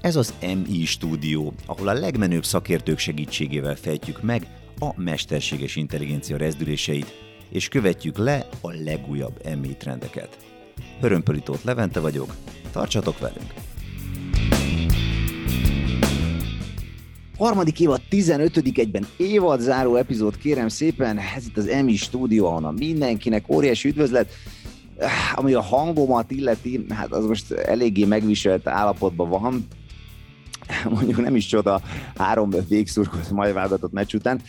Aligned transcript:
Ez 0.00 0.16
az 0.16 0.34
MI 0.40 0.84
stúdió, 0.84 1.52
ahol 1.66 1.88
a 1.88 1.92
legmenőbb 1.92 2.44
szakértők 2.44 2.98
segítségével 2.98 3.76
fejtjük 3.76 4.22
meg 4.22 4.46
a 4.78 5.00
mesterséges 5.00 5.76
intelligencia 5.76 6.36
rezdüléseit, 6.36 7.14
és 7.48 7.68
követjük 7.68 8.16
le 8.16 8.48
a 8.60 8.70
legújabb 8.70 9.56
MI 9.60 9.76
trendeket. 9.76 10.36
Hörömpölitót 11.00 11.62
Levente 11.62 12.00
vagyok, 12.00 12.34
tartsatok 12.72 13.18
velünk! 13.18 13.63
Harmadik 17.38 17.80
évad 17.80 18.00
15. 18.08 18.56
egyben 18.56 19.06
évad 19.16 19.60
záró 19.60 19.96
epizód, 19.96 20.38
kérem 20.38 20.68
szépen, 20.68 21.18
ez 21.36 21.46
itt 21.46 21.56
az 21.56 21.66
EMI 21.66 21.96
stúdió, 21.96 22.46
ahonnan 22.46 22.74
mindenkinek 22.74 23.48
óriási 23.48 23.88
üdvözlet, 23.88 24.32
ami 25.34 25.52
a 25.52 25.60
hangomat 25.60 26.30
illeti, 26.30 26.86
hát 26.88 27.12
az 27.12 27.24
most 27.24 27.52
eléggé 27.52 28.04
megviselt 28.04 28.66
állapotban 28.66 29.28
van, 29.28 29.66
mondjuk 30.90 31.22
nem 31.22 31.36
is 31.36 31.46
csoda, 31.46 31.80
három 32.16 32.50
végszurkolt 32.68 33.30
majd 33.30 33.54
válogatott 33.54 33.92
meccs 33.92 34.14
után, 34.14 34.40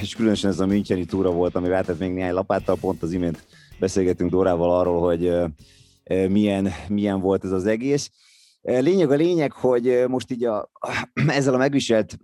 és 0.00 0.14
különösen 0.14 0.50
ez 0.50 0.60
a 0.60 0.66
Müncheni 0.66 1.04
túra 1.04 1.30
volt, 1.30 1.56
ami 1.56 1.68
váltott 1.68 1.98
még 1.98 2.12
néhány 2.12 2.32
lapáttal, 2.32 2.76
pont 2.80 3.02
az 3.02 3.12
imént 3.12 3.46
beszélgetünk 3.78 4.30
Dórával 4.30 4.78
arról, 4.78 5.00
hogy 5.00 5.32
milyen, 6.28 6.72
milyen 6.88 7.20
volt 7.20 7.44
ez 7.44 7.52
az 7.52 7.66
egész. 7.66 8.10
Lényeg 8.66 9.10
a 9.10 9.14
lényeg, 9.14 9.52
hogy 9.52 10.04
most 10.08 10.30
így 10.30 10.44
a, 10.44 10.70
ezzel 11.26 11.54
a 11.54 11.56
megviselt 11.56 12.18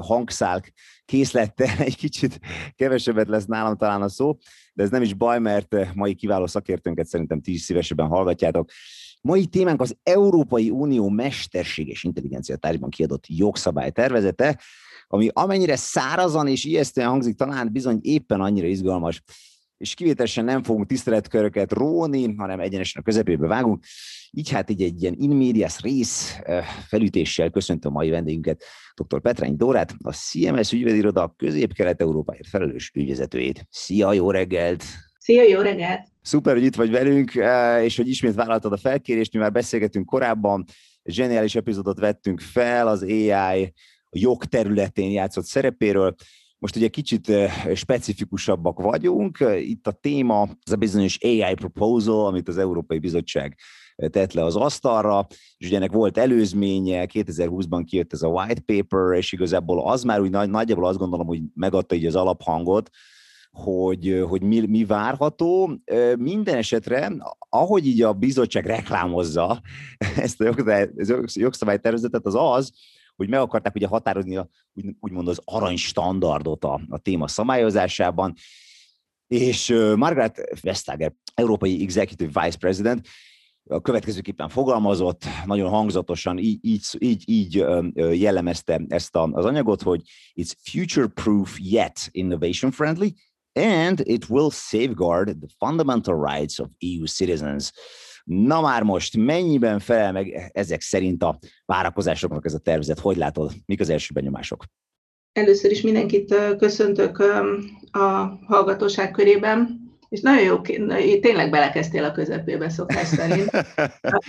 hangszálk 0.00 0.72
készlettel 1.04 1.76
egy 1.78 1.96
kicsit 1.96 2.40
kevesebbet 2.74 3.28
lesz 3.28 3.44
nálam 3.44 3.76
talán 3.76 4.02
a 4.02 4.08
szó, 4.08 4.36
de 4.72 4.82
ez 4.82 4.90
nem 4.90 5.02
is 5.02 5.14
baj, 5.14 5.38
mert 5.38 5.94
mai 5.94 6.14
kiváló 6.14 6.46
szakértőnket 6.46 7.06
szerintem 7.06 7.40
ti 7.40 7.52
is 7.52 7.60
szívesebben 7.60 8.06
hallgatjátok. 8.06 8.70
Mai 9.20 9.46
témánk 9.46 9.80
az 9.80 9.96
Európai 10.02 10.70
Unió 10.70 11.08
mesterséges 11.08 12.04
intelligencia 12.04 12.56
tárgyban 12.56 12.90
kiadott 12.90 13.24
jogszabály 13.26 13.90
tervezete, 13.90 14.60
ami 15.06 15.28
amennyire 15.32 15.76
szárazan 15.76 16.46
és 16.46 16.64
ijesztően 16.64 17.08
hangzik, 17.08 17.36
talán 17.36 17.72
bizony 17.72 17.98
éppen 18.02 18.40
annyira 18.40 18.66
izgalmas, 18.66 19.22
és 19.76 19.94
kivételesen 19.94 20.44
nem 20.44 20.62
fogunk 20.62 20.86
tiszteletköröket 20.86 21.72
róni, 21.72 22.34
hanem 22.34 22.60
egyenesen 22.60 23.02
a 23.02 23.04
közepébe 23.04 23.46
vágunk. 23.46 23.84
Így 24.30 24.50
hát 24.50 24.70
így 24.70 24.82
egy 24.82 25.02
ilyen 25.02 25.14
in 25.18 25.30
medias 25.30 25.80
rész 25.80 26.38
felütéssel 26.88 27.50
köszöntöm 27.50 27.90
a 27.90 27.94
mai 27.94 28.10
vendégünket, 28.10 28.64
dr. 28.94 29.20
Petrány 29.20 29.56
Dórát, 29.56 29.94
a 30.02 30.12
CMS 30.12 30.72
ügyvédiroda 30.72 31.34
közép-kelet-európáért 31.36 32.48
felelős 32.48 32.90
ügyvezetőjét. 32.94 33.66
Szia, 33.70 34.12
jó 34.12 34.30
reggelt! 34.30 34.84
Szia, 35.18 35.42
jó 35.42 35.60
reggelt! 35.60 36.08
Szuper, 36.22 36.54
hogy 36.54 36.64
itt 36.64 36.74
vagy 36.74 36.90
velünk, 36.90 37.32
és 37.82 37.96
hogy 37.96 38.08
ismét 38.08 38.34
vállaltad 38.34 38.72
a 38.72 38.76
felkérést, 38.76 39.32
mi 39.32 39.38
már 39.38 39.52
beszélgetünk 39.52 40.06
korábban, 40.06 40.64
zseniális 41.04 41.54
epizódot 41.54 41.98
vettünk 41.98 42.40
fel, 42.40 42.88
az 42.88 43.02
AI 43.02 43.62
a 44.10 44.18
jog 44.18 44.44
területén 44.44 45.10
játszott 45.10 45.44
szerepéről. 45.44 46.14
Most 46.64 46.76
ugye 46.76 46.88
kicsit 46.88 47.32
specifikusabbak 47.74 48.80
vagyunk. 48.80 49.44
Itt 49.58 49.86
a 49.86 49.92
téma 49.92 50.40
az 50.40 50.72
a 50.72 50.76
bizonyos 50.76 51.18
AI 51.22 51.54
proposal, 51.54 52.26
amit 52.26 52.48
az 52.48 52.58
Európai 52.58 52.98
Bizottság 52.98 53.58
tett 53.96 54.32
le 54.32 54.44
az 54.44 54.56
asztalra, 54.56 55.26
és 55.56 55.66
ugye 55.66 55.76
ennek 55.76 55.92
volt 55.92 56.18
előzménye, 56.18 57.06
2020-ban 57.12 57.82
kijött 57.86 58.12
ez 58.12 58.22
a 58.22 58.28
white 58.28 58.60
paper, 58.60 59.16
és 59.16 59.32
igazából 59.32 59.88
az 59.88 60.02
már 60.02 60.20
úgy 60.20 60.30
nagy, 60.30 60.50
nagyjából 60.50 60.86
azt 60.86 60.98
gondolom, 60.98 61.26
hogy 61.26 61.40
megadta 61.54 61.94
így 61.94 62.06
az 62.06 62.16
alaphangot, 62.16 62.90
hogy, 63.50 64.24
hogy 64.28 64.42
mi, 64.42 64.60
mi 64.60 64.84
várható. 64.84 65.80
Minden 66.18 66.56
esetre, 66.56 67.12
ahogy 67.48 67.86
így 67.86 68.02
a 68.02 68.12
bizottság 68.12 68.66
reklámozza 68.66 69.60
ezt 70.16 70.40
a 70.40 70.54
jogszabálytervezetet, 71.34 72.26
az 72.26 72.34
az, 72.34 72.72
hogy 73.16 73.28
meg 73.28 73.40
akarták 73.40 73.74
ugye 73.74 73.86
határozni 73.86 74.36
a, 74.36 74.48
úgy, 74.72 74.96
úgymond 75.00 75.28
az 75.28 75.40
arany 75.44 75.76
standardot 75.76 76.64
a, 76.64 76.80
a 76.88 76.98
téma 76.98 77.28
szabályozásában, 77.28 78.34
és 79.26 79.68
Margaret 79.96 80.60
Vestager, 80.60 81.14
Európai 81.34 81.82
Executive 81.82 82.42
Vice 82.42 82.58
President, 82.58 83.08
a 83.70 83.80
következőképpen 83.80 84.48
fogalmazott, 84.48 85.24
nagyon 85.44 85.70
hangzatosan 85.70 86.38
így, 86.38 86.58
így, 86.62 86.84
így, 86.98 87.28
így 87.28 87.54
jellemezte 88.20 88.80
ezt 88.88 89.16
az 89.16 89.44
anyagot, 89.44 89.82
hogy 89.82 90.02
it's 90.40 90.52
future-proof 90.62 91.56
yet 91.60 92.08
innovation-friendly, 92.10 93.12
and 93.52 94.00
it 94.02 94.28
will 94.28 94.50
safeguard 94.50 95.38
the 95.38 95.48
fundamental 95.58 96.14
rights 96.14 96.58
of 96.58 96.68
EU 96.78 97.06
citizens. 97.06 97.72
Na 98.24 98.60
már 98.60 98.82
most, 98.82 99.16
mennyiben 99.16 99.78
felel 99.78 100.12
meg 100.12 100.50
ezek 100.52 100.80
szerint 100.80 101.22
a 101.22 101.38
várakozásoknak 101.64 102.44
ez 102.44 102.54
a 102.54 102.58
tervezet? 102.58 102.98
Hogy 102.98 103.16
látod? 103.16 103.52
Mik 103.66 103.80
az 103.80 103.88
első 103.88 104.14
benyomások? 104.14 104.64
Először 105.32 105.70
is 105.70 105.80
mindenkit 105.80 106.34
köszöntök 106.58 107.18
a 107.90 108.38
hallgatóság 108.46 109.10
körében, 109.10 109.82
és 110.08 110.20
nagyon 110.20 110.42
jó, 110.42 110.60
tényleg 111.20 111.50
belekezdtél 111.50 112.04
a 112.04 112.12
közepébe 112.12 112.68
szokás 112.68 113.06
szerint, 113.06 113.50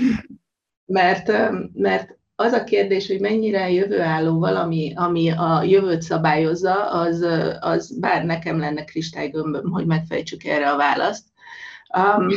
mert, 0.85 1.31
mert 1.73 2.17
az 2.35 2.51
a 2.51 2.63
kérdés, 2.63 3.07
hogy 3.07 3.19
mennyire 3.19 3.71
jövőálló 3.71 4.39
valami, 4.39 4.93
ami 4.95 5.29
a 5.29 5.63
jövőt 5.63 6.01
szabályozza, 6.01 6.91
az, 6.91 7.25
az 7.59 7.99
bár 7.99 8.25
nekem 8.25 8.59
lenne 8.59 8.83
kristálygömböm, 8.83 9.71
hogy 9.71 9.85
megfejtsük 9.85 10.43
erre 10.43 10.71
a 10.71 10.77
választ. 10.77 11.25
Um, 11.97 12.27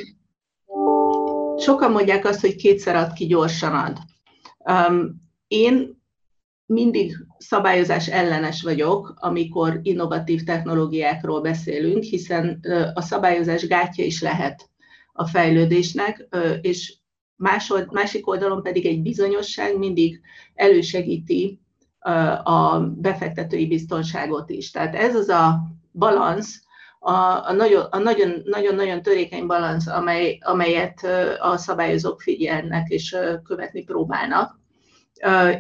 sokan 1.59 1.91
mondják 1.91 2.25
azt, 2.25 2.41
hogy 2.41 2.57
kétszer 2.57 2.97
ad 2.97 3.13
ki, 3.13 3.27
gyorsan 3.27 3.75
ad. 3.75 3.99
Én 5.49 5.97
mindig 6.67 7.17
szabályozás 7.39 8.09
ellenes 8.09 8.63
vagyok, 8.63 9.15
amikor 9.17 9.79
innovatív 9.83 10.43
technológiákról 10.43 11.41
beszélünk, 11.41 12.03
hiszen 12.03 12.61
a 12.95 13.01
szabályozás 13.01 13.67
gátja 13.67 14.05
is 14.05 14.21
lehet 14.23 14.71
a 15.13 15.27
fejlődésnek, 15.27 16.29
és 16.61 16.97
másod, 17.37 17.93
másik 17.93 18.27
oldalon 18.27 18.63
pedig 18.63 18.87
egy 18.87 19.03
bizonyosság 19.03 19.79
mindig 19.79 20.21
elősegíti 20.55 21.61
a 22.43 22.81
befektetői 22.81 23.67
biztonságot 23.67 24.51
is. 24.51 24.71
Tehát 24.71 24.95
ez 24.95 25.15
az 25.15 25.29
a 25.29 25.61
balansz, 25.93 26.63
a, 26.99 27.13
a, 27.49 27.53
nagyon, 27.53 27.87
a 27.91 27.99
nagyon, 27.99 28.43
nagyon, 28.45 28.75
nagyon 28.75 29.03
törékeny 29.03 29.47
balansz, 29.47 29.87
amely, 29.87 30.39
amelyet 30.41 31.07
a 31.39 31.57
szabályozók 31.57 32.21
figyelnek 32.21 32.89
és 32.89 33.17
követni 33.45 33.83
próbálnak. 33.85 34.59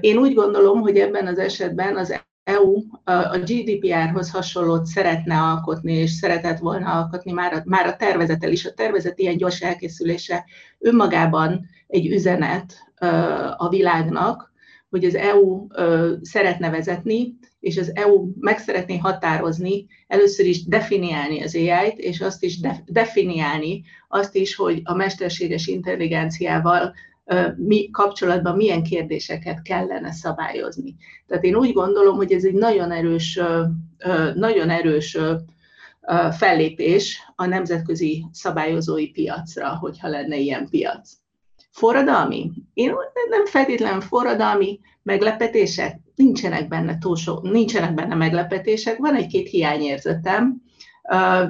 Én 0.00 0.16
úgy 0.16 0.34
gondolom, 0.34 0.81
hogy 0.81 0.99
ebben 0.99 1.26
az 1.26 1.38
esetben 1.38 1.97
az 1.97 2.21
EU 2.44 2.82
a 3.04 3.38
GDPR-hoz 3.38 4.31
hasonlót 4.31 4.87
szeretne 4.87 5.37
alkotni, 5.37 5.93
és 5.93 6.10
szeretett 6.10 6.59
volna 6.59 6.93
alkotni 6.93 7.32
már 7.32 7.53
a, 7.53 7.62
már 7.65 7.87
a 7.87 7.97
tervezetel 7.97 8.53
is. 8.53 8.66
A 8.66 8.75
tervezet 8.75 9.19
ilyen 9.19 9.37
gyors 9.37 9.60
elkészülése 9.60 10.44
önmagában 10.78 11.66
egy 11.87 12.06
üzenet 12.06 12.75
a 13.56 13.69
világnak, 13.69 14.53
hogy 14.91 15.05
az 15.05 15.15
EU 15.15 15.66
szeretne 16.22 16.70
vezetni, 16.70 17.38
és 17.61 17.77
az 17.77 17.91
EU 17.95 18.29
meg 18.41 18.59
szeretné 18.59 18.97
határozni, 18.97 19.87
először 20.07 20.47
is 20.47 20.65
definiálni 20.65 21.43
az 21.43 21.55
AI-t, 21.55 21.99
és 21.99 22.21
azt 22.21 22.43
is 22.43 22.61
definiálni 22.87 23.83
azt 24.09 24.35
is, 24.35 24.55
hogy 24.55 24.81
a 24.85 24.95
mesterséges 24.95 25.67
intelligenciával 25.67 26.95
mi 27.57 27.91
kapcsolatban 27.91 28.57
milyen 28.57 28.83
kérdéseket 28.83 29.63
kellene 29.63 30.13
szabályozni. 30.13 30.97
Tehát 31.27 31.45
én 31.45 31.57
úgy 31.57 31.73
gondolom, 31.73 32.17
hogy 32.17 32.33
ez 32.33 32.45
egy 32.45 32.55
nagyon 32.55 32.91
erős, 32.91 33.41
nagyon 34.35 34.71
erős 34.71 35.19
fellépés 36.31 37.19
a 37.37 37.47
nemzetközi 37.47 38.25
szabályozói 38.32 39.11
piacra, 39.11 39.77
hogyha 39.77 40.09
lenne 40.09 40.37
ilyen 40.37 40.69
piac. 40.69 41.12
Forradalmi? 41.71 42.50
Én 42.75 42.94
nem 43.29 43.47
feltétlenül 43.47 44.00
forradalmi 44.00 44.81
meglepetések, 45.03 46.00
nincsenek 46.19 46.69
benne 46.69 46.99
túl 46.99 47.17
sok, 47.17 47.43
nincsenek 47.43 47.94
benne 47.94 48.15
meglepetések, 48.15 48.97
van 48.97 49.15
egy-két 49.15 49.49
hiányérzetem, 49.49 50.62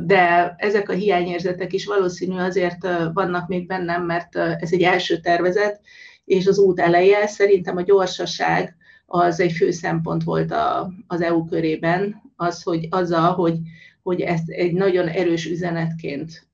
de 0.04 0.54
ezek 0.58 0.88
a 0.88 0.92
hiányérzetek 0.92 1.72
is 1.72 1.86
valószínű 1.86 2.38
azért 2.38 2.88
vannak 3.12 3.48
még 3.48 3.66
bennem, 3.66 4.04
mert 4.04 4.36
ez 4.36 4.72
egy 4.72 4.82
első 4.82 5.20
tervezet, 5.20 5.80
és 6.24 6.46
az 6.46 6.58
út 6.58 6.80
eleje. 6.80 7.26
Szerintem 7.26 7.76
a 7.76 7.82
gyorsaság 7.82 8.76
az 9.06 9.40
egy 9.40 9.52
fő 9.52 9.70
szempont 9.70 10.24
volt 10.24 10.52
a, 10.52 10.92
az 11.06 11.20
EU 11.20 11.44
körében, 11.44 12.22
az, 12.36 12.62
hogy 12.62 12.86
azzal, 12.90 13.32
hogy, 13.32 13.58
hogy 14.02 14.20
ezt 14.20 14.48
egy 14.48 14.72
nagyon 14.72 15.08
erős 15.08 15.46
üzenetként 15.46 16.48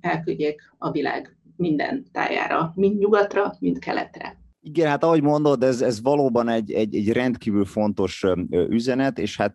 elküldjék 0.00 0.62
a 0.78 0.90
világ 0.90 1.36
minden 1.56 2.06
tájára, 2.12 2.72
mind 2.74 2.98
nyugatra, 2.98 3.54
mind 3.58 3.78
keletre. 3.78 4.36
Igen, 4.68 4.88
hát 4.88 5.04
ahogy 5.04 5.22
mondod, 5.22 5.62
ez, 5.62 5.80
ez 5.80 6.02
valóban 6.02 6.48
egy, 6.48 6.72
egy, 6.72 6.96
egy 6.96 7.12
rendkívül 7.12 7.64
fontos 7.64 8.24
üzenet, 8.50 9.18
és 9.18 9.36
hát 9.36 9.54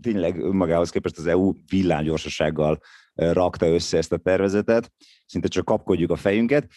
tényleg 0.00 0.38
önmagához 0.38 0.90
képest 0.90 1.18
az 1.18 1.26
EU 1.26 1.52
villámgyorsasággal 1.70 2.80
rakta 3.14 3.66
össze 3.66 3.96
ezt 3.96 4.12
a 4.12 4.16
tervezetet, 4.16 4.92
szinte 5.26 5.48
csak 5.48 5.64
kapkodjuk 5.64 6.10
a 6.10 6.16
fejünket. 6.16 6.70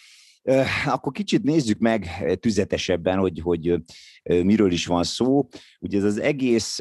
Akkor 0.86 1.12
kicsit 1.12 1.42
nézzük 1.42 1.78
meg 1.78 2.08
tüzetesebben, 2.40 3.18
hogy, 3.18 3.40
hogy 3.42 3.74
miről 4.22 4.72
is 4.72 4.86
van 4.86 5.04
szó. 5.04 5.48
Ugye 5.80 5.98
ez 5.98 6.04
az 6.04 6.20
egész 6.20 6.80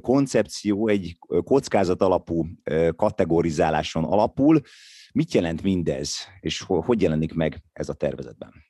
koncepció 0.00 0.88
egy 0.88 1.16
kockázat 1.44 2.02
alapú 2.02 2.46
kategorizáláson 2.96 4.04
alapul. 4.04 4.60
Mit 5.12 5.34
jelent 5.34 5.62
mindez, 5.62 6.16
és 6.40 6.60
hogy 6.66 7.02
jelenik 7.02 7.34
meg 7.34 7.62
ez 7.72 7.88
a 7.88 7.94
tervezetben? 7.94 8.67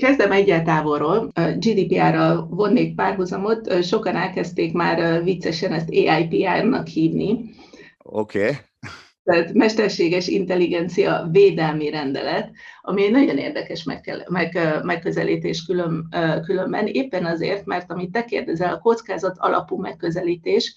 Kezdem 0.00 0.32
egyel 0.32 0.62
távolról. 0.62 1.32
GDPR-ral 1.56 2.46
vonnék 2.50 2.94
párhuzamot. 2.94 3.82
Sokan 3.82 4.16
elkezdték 4.16 4.72
már 4.72 5.22
viccesen 5.24 5.72
ezt 5.72 5.88
AIPR-nak 5.90 6.86
hívni. 6.86 7.50
Oké. 7.98 8.38
Okay. 8.38 8.56
Tehát 9.24 9.52
mesterséges 9.52 10.28
intelligencia 10.28 11.28
védelmi 11.30 11.90
rendelet, 11.90 12.50
ami 12.80 13.04
egy 13.04 13.10
nagyon 13.10 13.36
érdekes 13.36 13.84
meg, 13.84 14.24
meg, 14.28 14.58
megközelítés 14.82 15.64
külön, 15.64 16.08
különben, 16.44 16.86
éppen 16.86 17.24
azért, 17.24 17.66
mert 17.66 17.90
amit 17.90 18.10
te 18.10 18.24
kérdezel, 18.24 18.74
a 18.74 18.78
kockázat 18.78 19.36
alapú 19.38 19.80
megközelítés, 19.80 20.74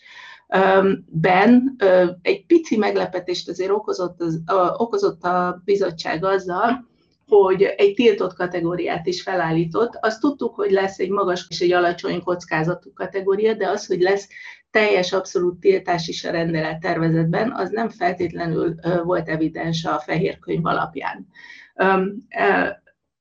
ben 1.06 1.76
egy 2.22 2.46
pici 2.46 2.78
meglepetést 2.78 3.50
azért 3.50 3.72
okozott, 3.72 4.22
az, 4.22 4.42
okozott 4.78 5.24
a 5.24 5.62
bizottság 5.66 6.26
azzal, 6.26 6.92
hogy 7.28 7.62
egy 7.64 7.94
tiltott 7.94 8.34
kategóriát 8.34 9.08
is 9.08 9.22
felállított. 9.22 9.98
Azt 10.02 10.20
tudtuk, 10.20 10.56
hogy 10.56 10.72
lesz 10.72 11.00
egy 11.00 11.10
magas 11.10 11.46
és 11.50 11.60
egy 11.60 11.72
alacsony 11.72 12.22
kockázatú 12.24 12.94
kategória, 12.94 13.54
de 13.54 13.70
az, 13.70 13.86
hogy 13.86 14.02
lesz 14.02 14.30
teljes 14.72 15.14
abszolút 15.14 15.60
tiltás 15.60 16.08
is 16.08 16.24
a 16.24 16.32
rendelet 16.32 16.80
tervezetben, 16.80 17.52
az 17.52 17.70
nem 17.70 17.90
feltétlenül 17.90 18.76
volt 19.04 19.30
evidens 19.30 19.86
a 19.86 20.00
fehér 20.00 20.40
könyv 20.40 20.66
alapján. 20.66 21.28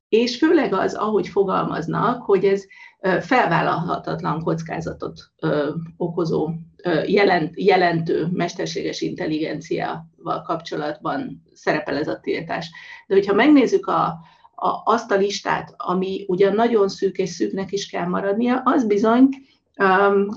És 0.09 0.37
főleg 0.37 0.73
az, 0.73 0.93
ahogy 0.93 1.27
fogalmaznak, 1.27 2.21
hogy 2.23 2.45
ez 2.45 2.63
felvállalhatatlan 3.21 4.41
kockázatot 4.41 5.31
okozó, 5.97 6.49
jelent, 7.05 7.53
jelentő 7.55 8.27
mesterséges 8.31 9.01
intelligenciával 9.01 10.41
kapcsolatban 10.45 11.43
szerepel 11.53 11.97
ez 11.97 12.07
a 12.07 12.19
tiltás. 12.19 12.71
De 13.07 13.15
hogyha 13.15 13.33
megnézzük 13.33 13.87
a, 13.87 14.05
a, 14.55 14.81
azt 14.83 15.11
a 15.11 15.15
listát, 15.15 15.73
ami 15.77 16.25
ugyan 16.27 16.55
nagyon 16.55 16.89
szűk 16.89 17.17
és 17.17 17.29
szűknek 17.29 17.71
is 17.71 17.89
kell 17.89 18.05
maradnia, 18.05 18.61
az 18.63 18.85
bizony 18.85 19.29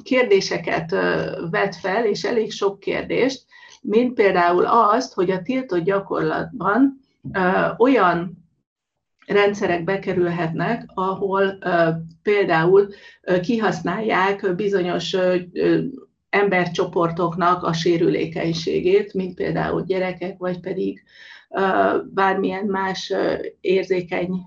kérdéseket 0.02 0.90
vet 1.50 1.76
fel, 1.76 2.04
és 2.04 2.24
elég 2.24 2.52
sok 2.52 2.80
kérdést, 2.80 3.44
mint 3.82 4.14
például 4.14 4.64
azt, 4.66 5.14
hogy 5.14 5.30
a 5.30 5.42
tiltott 5.42 5.84
gyakorlatban 5.84 7.00
olyan 7.76 8.45
rendszerek 9.26 9.84
bekerülhetnek, 9.84 10.84
ahol 10.94 11.58
például 12.22 12.88
kihasználják 13.40 14.54
bizonyos 14.54 15.16
embercsoportoknak 16.30 17.62
a 17.62 17.72
sérülékenységét, 17.72 19.14
mint 19.14 19.34
például 19.34 19.82
gyerekek, 19.82 20.38
vagy 20.38 20.60
pedig 20.60 21.02
bármilyen 22.04 22.64
más 22.64 23.12
érzékeny 23.60 24.46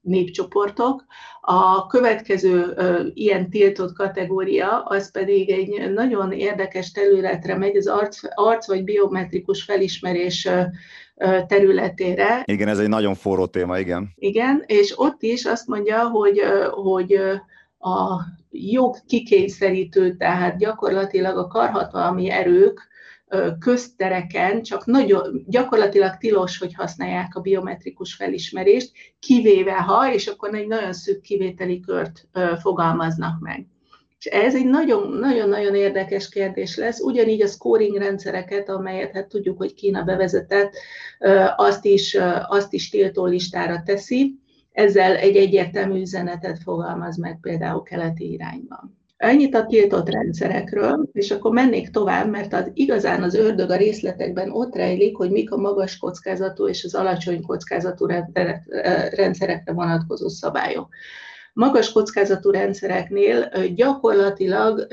népcsoportok. 0.00 1.04
A 1.40 1.86
következő 1.86 2.74
ilyen 3.14 3.50
tiltott 3.50 3.92
kategória, 3.92 4.82
az 4.82 5.10
pedig 5.10 5.50
egy 5.50 5.92
nagyon 5.92 6.32
érdekes 6.32 6.90
területre 6.90 7.56
megy, 7.56 7.76
az 7.76 7.86
arc, 7.86 8.20
arc 8.34 8.66
vagy 8.66 8.84
biometrikus 8.84 9.62
felismerés 9.62 10.48
területére. 11.46 12.42
Igen, 12.44 12.68
ez 12.68 12.78
egy 12.78 12.88
nagyon 12.88 13.14
forró 13.14 13.46
téma, 13.46 13.78
igen. 13.78 14.12
Igen, 14.14 14.62
és 14.66 14.98
ott 14.98 15.22
is 15.22 15.44
azt 15.44 15.66
mondja, 15.66 16.08
hogy, 16.08 16.40
hogy 16.70 17.12
a 17.78 18.20
jog 18.50 18.96
kikényszerítő, 19.06 20.16
tehát 20.16 20.58
gyakorlatilag 20.58 21.36
a 21.36 21.46
karhatalmi 21.46 22.30
erők 22.30 22.90
köztereken 23.58 24.62
csak 24.62 24.86
nagyon, 24.86 25.44
gyakorlatilag 25.46 26.16
tilos, 26.16 26.58
hogy 26.58 26.74
használják 26.74 27.34
a 27.34 27.40
biometrikus 27.40 28.14
felismerést, 28.14 28.92
kivéve 29.18 29.74
ha, 29.74 30.12
és 30.12 30.26
akkor 30.26 30.54
egy 30.54 30.66
nagyon 30.66 30.92
szűk 30.92 31.20
kivételi 31.20 31.80
kört 31.80 32.28
fogalmaznak 32.60 33.40
meg. 33.40 33.66
És 34.22 34.30
ez 34.30 34.54
egy 34.54 34.66
nagyon-nagyon 34.66 35.74
érdekes 35.74 36.28
kérdés 36.28 36.76
lesz. 36.76 37.00
Ugyanígy 37.00 37.42
a 37.42 37.46
scoring 37.46 37.96
rendszereket, 37.96 38.68
amelyet 38.68 39.12
hát 39.12 39.28
tudjuk, 39.28 39.58
hogy 39.58 39.74
Kína 39.74 40.02
bevezetett, 40.02 40.72
azt 41.56 41.84
is, 41.84 42.18
azt 42.46 42.72
is 42.72 42.90
tiltó 42.90 43.26
listára 43.26 43.82
teszi. 43.84 44.38
Ezzel 44.72 45.16
egy 45.16 45.36
egyértelmű 45.36 46.00
üzenetet 46.00 46.58
fogalmaz 46.62 47.16
meg 47.16 47.38
például 47.40 47.82
keleti 47.82 48.32
irányban. 48.32 48.98
Ennyit 49.16 49.54
a 49.54 49.66
tiltott 49.66 50.08
rendszerekről, 50.08 51.08
és 51.12 51.30
akkor 51.30 51.52
mennék 51.52 51.90
tovább, 51.90 52.30
mert 52.30 52.52
az 52.52 52.70
igazán 52.74 53.22
az 53.22 53.34
ördög 53.34 53.70
a 53.70 53.76
részletekben 53.76 54.50
ott 54.50 54.74
rejlik, 54.74 55.16
hogy 55.16 55.30
mik 55.30 55.52
a 55.52 55.56
magas 55.56 55.98
kockázatú 55.98 56.68
és 56.68 56.84
az 56.84 56.94
alacsony 56.94 57.42
kockázatú 57.42 58.06
rendszerekre 59.10 59.72
vonatkozó 59.72 60.28
szabályok. 60.28 60.88
Magas 61.52 61.92
kockázatú 61.92 62.50
rendszereknél 62.50 63.48
gyakorlatilag 63.74 64.86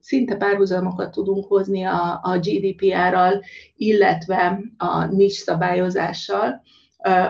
szinte 0.00 0.36
párhuzamokat 0.36 1.10
tudunk 1.10 1.46
hozni 1.46 1.84
a, 1.84 2.20
a 2.22 2.38
GDPR-ral, 2.38 3.42
illetve 3.76 4.60
a 4.76 5.04
NIS 5.04 5.32
szabályozással, 5.32 6.62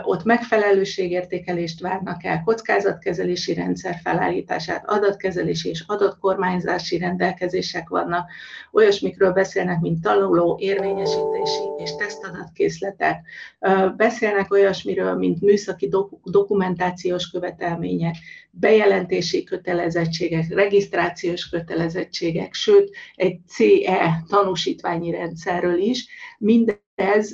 ott 0.02 0.25
megfelelőségértékelést 0.25 1.81
várnak 1.81 2.25
el, 2.25 2.43
kockázatkezelési 2.44 3.55
rendszer 3.55 3.99
felállítását, 4.02 4.84
adatkezelési 4.87 5.69
és 5.69 5.84
adatkormányzási 5.87 6.99
rendelkezések 6.99 7.88
vannak, 7.88 8.31
olyasmikről 8.73 9.32
beszélnek, 9.32 9.81
mint 9.81 10.02
tanuló, 10.02 10.58
érvényesítési 10.61 11.62
és 11.78 11.94
tesztadatkészletek, 11.96 13.25
beszélnek 13.96 14.52
olyasmiről, 14.52 15.14
mint 15.14 15.40
műszaki 15.40 15.90
dokumentációs 16.25 17.31
követelmények, 17.31 18.14
bejelentési 18.50 19.44
kötelezettségek, 19.44 20.55
regisztrációs 20.55 21.49
kötelezettségek, 21.49 22.55
sőt, 22.55 22.96
egy 23.14 23.38
CE 23.46 24.25
tanúsítványi 24.28 25.11
rendszerről 25.11 25.78
is, 25.78 26.06
minden 26.38 26.84
ez 26.97 27.31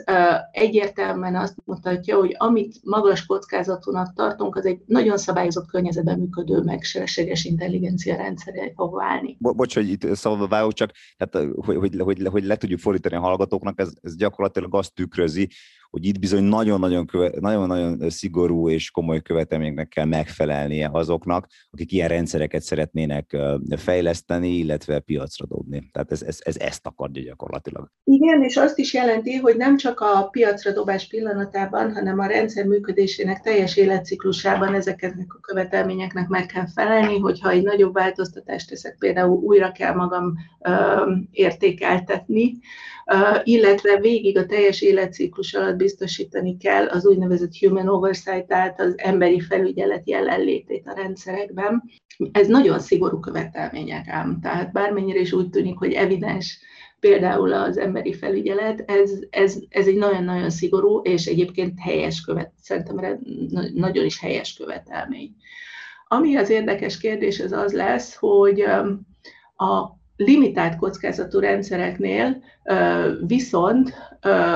egyértelműen 0.51 1.37
azt 1.37 1.55
mutatja, 1.65 2.19
hogy 2.19 2.35
amit 2.39 2.77
magas 2.83 3.27
kockázatúnak 3.27 4.15
tartunk, 4.15 4.57
az 4.57 4.67
egy 4.67 4.81
nagyon 4.87 5.19
szabályozott 5.19 5.67
környezetben 5.67 6.19
működő 6.19 6.61
mesterséges 6.61 7.45
intelligencia 7.45 8.17
rendszerre 8.17 8.73
fog 8.75 8.95
válni. 8.95 9.37
Bo- 9.39 9.57
bocs, 9.57 9.75
hogy 9.75 9.89
itt 9.89 10.15
szabadba 10.15 10.47
vágok, 10.47 10.73
csak 10.73 10.91
tehát, 11.17 11.51
hogy, 11.57 11.77
hogy, 11.77 12.01
hogy, 12.01 12.27
hogy 12.27 12.45
le 12.45 12.57
tudjuk 12.57 12.81
fordítani 12.81 13.15
a 13.15 13.21
hallgatóknak, 13.21 13.81
ez, 13.81 13.91
ez 14.01 14.17
gyakorlatilag 14.17 14.75
azt 14.75 14.95
tükrözi, 14.95 15.49
hogy 15.93 16.07
itt 16.07 16.19
bizony 16.19 16.43
nagyon-nagyon, 16.43 17.09
nagyon-nagyon 17.41 18.11
szigorú 18.11 18.69
és 18.69 18.91
komoly 18.91 19.23
követelményeknek 19.23 19.89
kell 19.89 20.05
megfelelnie 20.05 20.89
azoknak, 20.93 21.47
akik 21.71 21.93
ilyen 21.93 22.09
rendszereket 22.09 22.63
szeretnének 22.63 23.37
fejleszteni, 23.77 24.57
illetve 24.57 24.99
piacra 24.99 25.47
dobni. 25.47 25.91
Tehát 25.93 26.13
ez, 26.13 26.23
ez, 26.23 26.39
ez 26.45 26.57
ezt 26.57 26.87
akarja 26.87 27.23
gyakorlatilag. 27.23 27.89
Igen, 28.05 28.43
és 28.43 28.57
azt 28.57 28.79
is 28.79 28.95
jelenti, 28.95 29.37
hogy 29.37 29.57
nem 29.57 29.77
csak 29.77 30.01
a 30.01 30.29
piacra 30.31 30.73
dobás 30.73 31.09
pillanatában, 31.09 31.93
hanem 31.93 32.19
a 32.19 32.27
rendszer 32.27 32.67
működésének 32.67 33.41
teljes 33.41 33.77
életciklusában 33.77 34.75
ezeknek 34.75 35.35
a 35.35 35.41
követelményeknek 35.41 36.29
meg 36.29 36.47
kell 36.47 36.67
felelni, 36.75 37.19
hogyha 37.19 37.51
egy 37.51 37.63
nagyobb 37.63 37.95
változtatást 37.95 38.69
teszek, 38.69 38.97
például 38.99 39.39
újra 39.39 39.73
kell 39.73 39.95
magam 39.95 40.35
ö, 40.61 40.73
értékeltetni, 41.31 42.53
illetve 43.43 44.01
végig 44.01 44.39
a 44.39 44.47
teljes 44.47 44.81
életciklus 44.81 45.55
alatt 45.55 45.77
biztosítani 45.83 46.57
kell 46.57 46.87
az 46.87 47.07
úgynevezett 47.07 47.55
human 47.55 47.89
oversight, 47.89 48.47
tehát 48.47 48.81
az 48.81 48.95
emberi 48.97 49.41
felügyelet 49.41 50.09
jelenlétét 50.09 50.87
a 50.87 50.95
rendszerekben. 50.95 51.83
Ez 52.33 52.47
nagyon 52.47 52.79
szigorú 52.79 53.21
követelmények 53.21 54.09
ám, 54.09 54.39
tehát 54.43 54.73
bármennyire 54.73 55.21
is 55.21 55.33
úgy 55.33 55.51
tűnik, 55.51 55.79
hogy 55.79 55.93
evidens 55.93 56.59
például 57.01 57.53
az 57.53 57.79
emberi 57.79 58.13
felügyelet, 58.13 58.91
ez, 58.91 59.11
ez, 59.31 59.57
ez 59.69 59.87
egy 59.87 59.97
nagyon-nagyon 59.97 60.51
szigorú 60.51 61.01
és 61.01 61.27
egyébként 61.27 61.79
helyes 61.81 62.21
követ, 62.21 62.53
szerintem 62.61 63.19
nagyon 63.75 64.05
is 64.05 64.21
helyes 64.21 64.55
követelmény. 64.55 65.35
Ami 66.09 66.37
az 66.37 66.51
érdekes 66.51 66.99
kérdés, 66.99 67.41
az 67.41 67.53
az 67.53 67.73
lesz, 67.73 68.15
hogy 68.15 68.61
a 69.57 70.01
limitált 70.17 70.77
kockázatú 70.77 71.39
rendszereknél 71.39 72.43
viszont 73.27 73.95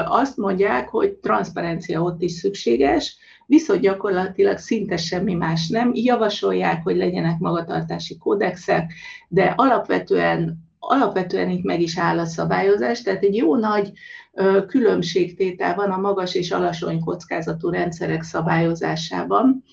azt 0.05 0.37
mondják, 0.37 0.89
hogy 0.89 1.13
transzparencia 1.13 2.03
ott 2.03 2.23
is 2.23 2.33
szükséges, 2.33 3.17
viszont 3.47 3.81
gyakorlatilag 3.81 4.59
szinte 4.59 4.97
semmi 4.97 5.35
más 5.35 5.69
nem. 5.69 5.91
Javasolják, 5.95 6.83
hogy 6.83 6.97
legyenek 6.97 7.39
magatartási 7.39 8.17
kódexek, 8.17 8.93
de 9.29 9.53
alapvetően 9.57 10.65
alapvetően 10.79 11.51
itt 11.51 11.65
meg 11.65 11.81
is 11.81 11.99
áll 11.99 12.19
a 12.19 12.27
szabályozás, 12.27 13.03
tehát 13.03 13.23
egy 13.23 13.37
jó 13.37 13.57
nagy 13.57 13.93
különbségtétel 14.67 15.75
van 15.75 15.91
a 15.91 15.97
magas 15.97 16.35
és 16.35 16.51
alacsony 16.51 17.01
kockázatú 17.01 17.71
rendszerek 17.71 18.23
szabályozásában, 18.23 19.65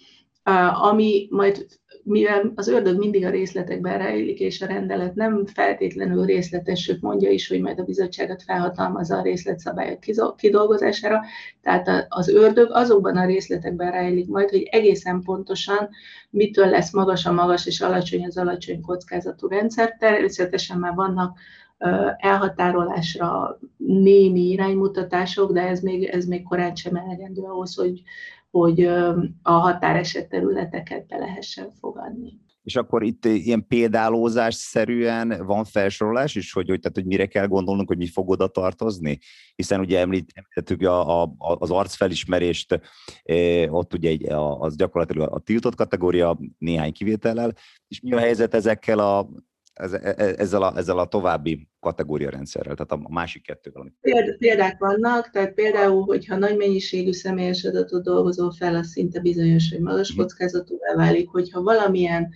ami 0.82 1.28
majd 1.30 1.66
mivel 2.04 2.52
az 2.56 2.68
ördög 2.68 2.98
mindig 2.98 3.26
a 3.26 3.30
részletekben 3.30 3.98
rejlik, 3.98 4.40
és 4.40 4.62
a 4.62 4.66
rendelet 4.66 5.16
nem 5.16 5.46
feltétlenül 5.46 6.26
részletes, 6.26 6.82
sőt 6.82 7.02
mondja 7.02 7.30
is, 7.30 7.48
hogy 7.48 7.62
majd 7.62 7.80
a 7.80 7.84
bizottságot 7.84 8.44
felhatalmazza 8.44 9.18
a 9.18 9.22
részletszabályok 9.22 10.00
kidolgozására, 10.38 11.22
tehát 11.62 12.06
az 12.10 12.30
ördög 12.30 12.72
azokban 12.72 13.18
a 13.18 13.26
részletekben 13.26 13.92
rejlik 13.92 14.28
majd, 14.28 14.50
hogy 14.50 14.68
egészen 14.72 15.22
pontosan 15.22 15.90
mitől 16.30 16.68
lesz 16.68 16.94
magas 16.94 17.26
a 17.26 17.32
magas 17.32 17.66
és 17.66 17.82
alacsony 17.82 18.26
az 18.26 18.38
alacsony 18.38 18.82
kockázatú 18.82 19.48
rendszer. 19.48 19.96
Természetesen 20.00 20.80
már 20.80 20.94
vannak 20.94 21.38
elhatárolásra 22.18 23.60
némi 23.78 24.50
iránymutatások, 24.50 25.52
de 25.52 25.68
ez 25.68 25.80
még, 25.80 26.04
ez 26.04 26.26
még 26.26 26.44
korán 26.44 26.76
sem 26.76 26.96
elegendő 26.96 27.42
ahhoz, 27.42 27.76
hogy, 27.76 28.02
hogy 28.54 28.86
a 29.42 29.52
határeset 29.52 30.30
területeket 30.30 31.08
be 31.08 31.18
lehessen 31.18 31.72
fogadni. 31.80 32.42
És 32.64 32.76
akkor 32.76 33.04
itt 33.04 33.26
ilyen 33.26 33.68
példálózás 33.68 34.56
szerűen 34.56 35.46
van 35.46 35.64
felsorolás 35.64 36.36
is, 36.36 36.54
hogy, 36.54 36.70
hogy, 36.70 36.80
tehát, 36.80 36.98
hogy 36.98 37.06
mire 37.06 37.26
kell 37.26 37.48
gondolnunk, 37.48 37.88
hogy 37.88 37.98
mi 37.98 38.08
fog 38.08 38.30
oda 38.30 38.48
tartozni? 38.48 39.20
Hiszen 39.56 39.80
ugye 39.80 40.00
említettük 40.00 40.82
a, 40.82 41.22
a, 41.22 41.36
az 41.38 41.72
arcfelismerést, 41.72 42.80
ott 43.68 43.94
ugye 43.94 44.10
egy, 44.10 44.26
az 44.60 44.76
gyakorlatilag 44.76 45.34
a 45.34 45.40
tiltott 45.40 45.76
kategória 45.76 46.40
néhány 46.58 46.92
kivétellel, 46.92 47.54
és 47.88 48.00
mi 48.02 48.14
a 48.14 48.20
helyzet 48.20 48.54
ezekkel 48.54 49.00
a 49.00 49.30
ezzel, 49.74 50.62
a, 50.62 50.74
ezzel 50.76 50.98
a 50.98 51.08
további 51.08 51.68
kategóriarendszerrel, 51.80 52.76
tehát 52.76 52.92
a 52.92 53.10
másik 53.10 53.44
kettővel. 53.44 53.94
Példák 54.38 54.80
vannak, 54.80 55.30
tehát 55.30 55.54
például, 55.54 56.04
hogyha 56.04 56.36
nagy 56.36 56.58
mennyiségű 56.58 57.12
személyes 57.12 57.64
adatot 57.64 58.04
dolgozol 58.04 58.52
fel, 58.52 58.76
az 58.76 58.88
szinte 58.88 59.20
bizonyos, 59.20 59.70
hogy 59.72 59.82
magas 59.82 60.12
mhm. 60.12 60.22
kockázatúvá 60.22 60.96
válik, 60.96 61.30
hogyha 61.30 61.62
valamilyen 61.62 62.30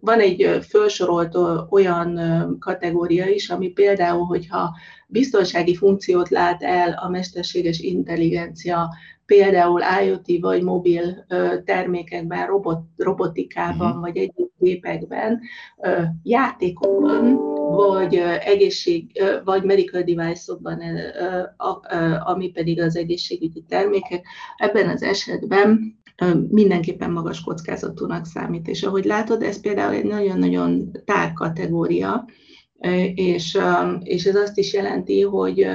van 0.00 0.20
egy 0.20 0.58
felsorolt 0.68 1.36
olyan 1.70 2.20
kategória 2.60 3.26
is, 3.26 3.50
ami 3.50 3.68
például, 3.68 4.24
hogyha 4.24 4.76
biztonsági 5.06 5.74
funkciót 5.74 6.28
lát 6.28 6.62
el 6.62 6.92
a 6.92 7.08
mesterséges 7.08 7.78
intelligencia 7.78 8.94
például 9.30 9.80
IoT 10.04 10.40
vagy 10.40 10.62
mobil 10.62 11.26
termékekben, 11.64 12.46
robot, 12.46 12.80
robotikában, 12.96 13.86
uh-huh. 13.86 14.00
vagy 14.00 14.16
egyéb 14.16 14.48
gépekben, 14.58 15.40
játékokban, 16.22 17.38
vagy 17.76 18.14
egészség, 18.44 19.22
vagy 19.44 19.62
medical 19.62 20.02
device-okban, 20.02 20.78
ami 22.24 22.50
pedig 22.50 22.80
az 22.80 22.96
egészségügyi 22.96 23.64
termékek. 23.68 24.26
Ebben 24.56 24.88
az 24.88 25.02
esetben 25.02 25.98
mindenképpen 26.48 27.10
magas 27.10 27.40
kockázatúnak 27.40 28.26
számít. 28.26 28.68
És 28.68 28.82
ahogy 28.82 29.04
látod, 29.04 29.42
ez 29.42 29.60
például 29.60 29.94
egy 29.94 30.04
nagyon-nagyon 30.04 30.90
tág 31.04 31.32
kategória, 31.32 32.24
és, 33.14 33.58
és 34.02 34.24
ez 34.24 34.34
azt 34.34 34.58
is 34.58 34.72
jelenti, 34.72 35.22
hogy 35.22 35.66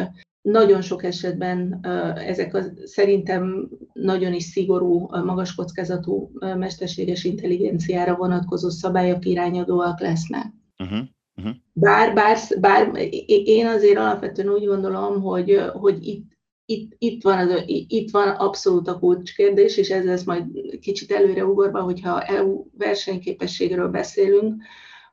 nagyon 0.46 0.82
sok 0.82 1.04
esetben 1.04 1.80
ezek 2.16 2.54
a, 2.54 2.62
szerintem 2.84 3.70
nagyon 3.94 4.34
is 4.34 4.44
szigorú, 4.44 5.08
magas 5.10 5.56
kockázatú 5.56 6.32
mesterséges 6.40 7.24
intelligenciára 7.24 8.16
vonatkozó 8.16 8.70
szabályok 8.70 9.26
irányadóak 9.26 10.00
lesznek. 10.00 10.46
Uh-huh. 10.78 11.00
Uh-huh. 11.36 11.56
Bár, 11.74 12.14
bár, 12.14 12.38
bár 12.60 12.92
én 13.26 13.66
azért 13.66 13.98
alapvetően 13.98 14.50
úgy 14.50 14.66
gondolom, 14.66 15.22
hogy, 15.22 15.62
hogy 15.74 16.08
itt, 16.08 16.32
itt, 16.66 16.96
itt, 16.98 17.24
van 17.24 17.38
az, 17.38 17.64
itt 17.88 18.12
van 18.12 18.28
abszolút 18.28 18.88
a 18.88 19.00
kulcskérdés, 19.00 19.78
és 19.78 19.90
ez 19.90 20.06
lesz 20.06 20.24
majd 20.24 20.44
kicsit 20.80 21.12
előre 21.12 21.46
ugorva, 21.46 21.82
hogyha 21.82 22.22
EU 22.22 22.66
versenyképességről 22.78 23.90
beszélünk, 23.90 24.64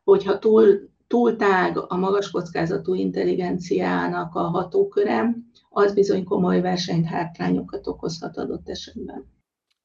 hogyha 0.05 0.39
túl 0.39 0.91
túl 1.13 1.37
tág 1.37 1.77
a 1.89 1.97
magas 1.97 2.31
kockázatú 2.31 2.95
intelligenciának 2.95 4.35
a 4.35 4.41
hatóköre, 4.41 5.37
az 5.69 5.95
bizony 5.95 6.25
komoly 6.25 6.61
versenyhátrányokat 6.61 7.87
okozhat 7.87 8.37
adott 8.37 8.69
esetben. 8.69 9.31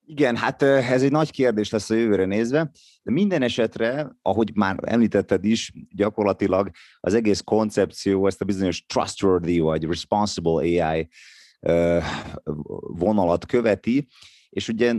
Igen, 0.06 0.36
hát 0.36 0.62
ez 0.62 1.04
egy 1.04 1.12
nagy 1.12 1.32
kérdés 1.32 1.70
lesz 1.70 1.90
a 1.90 1.96
jövőre 1.96 2.26
nézve, 2.26 2.72
de 3.04 3.12
minden 3.12 3.42
esetre, 3.42 4.16
ahogy 4.22 4.52
már 4.56 4.78
említetted 4.82 5.46
is, 5.46 5.74
gyakorlatilag 5.96 6.70
az 7.00 7.14
egész 7.14 7.42
koncepció 7.42 8.28
ezt 8.28 8.42
a 8.42 8.46
bizonyos 8.46 8.86
trustworthy 8.86 9.60
vagy 9.60 9.84
responsible 9.84 10.52
AI 10.52 11.10
vonalat 12.98 13.46
követi, 13.46 14.08
és 14.50 14.68
ugye 14.68 14.94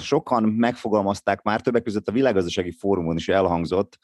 sokan 0.00 0.42
megfogalmazták 0.42 1.42
már, 1.42 1.60
többek 1.60 1.82
között 1.82 2.08
a 2.08 2.12
világgazdasági 2.12 2.72
fórumon 2.72 3.16
is 3.16 3.28
elhangzott, 3.28 3.98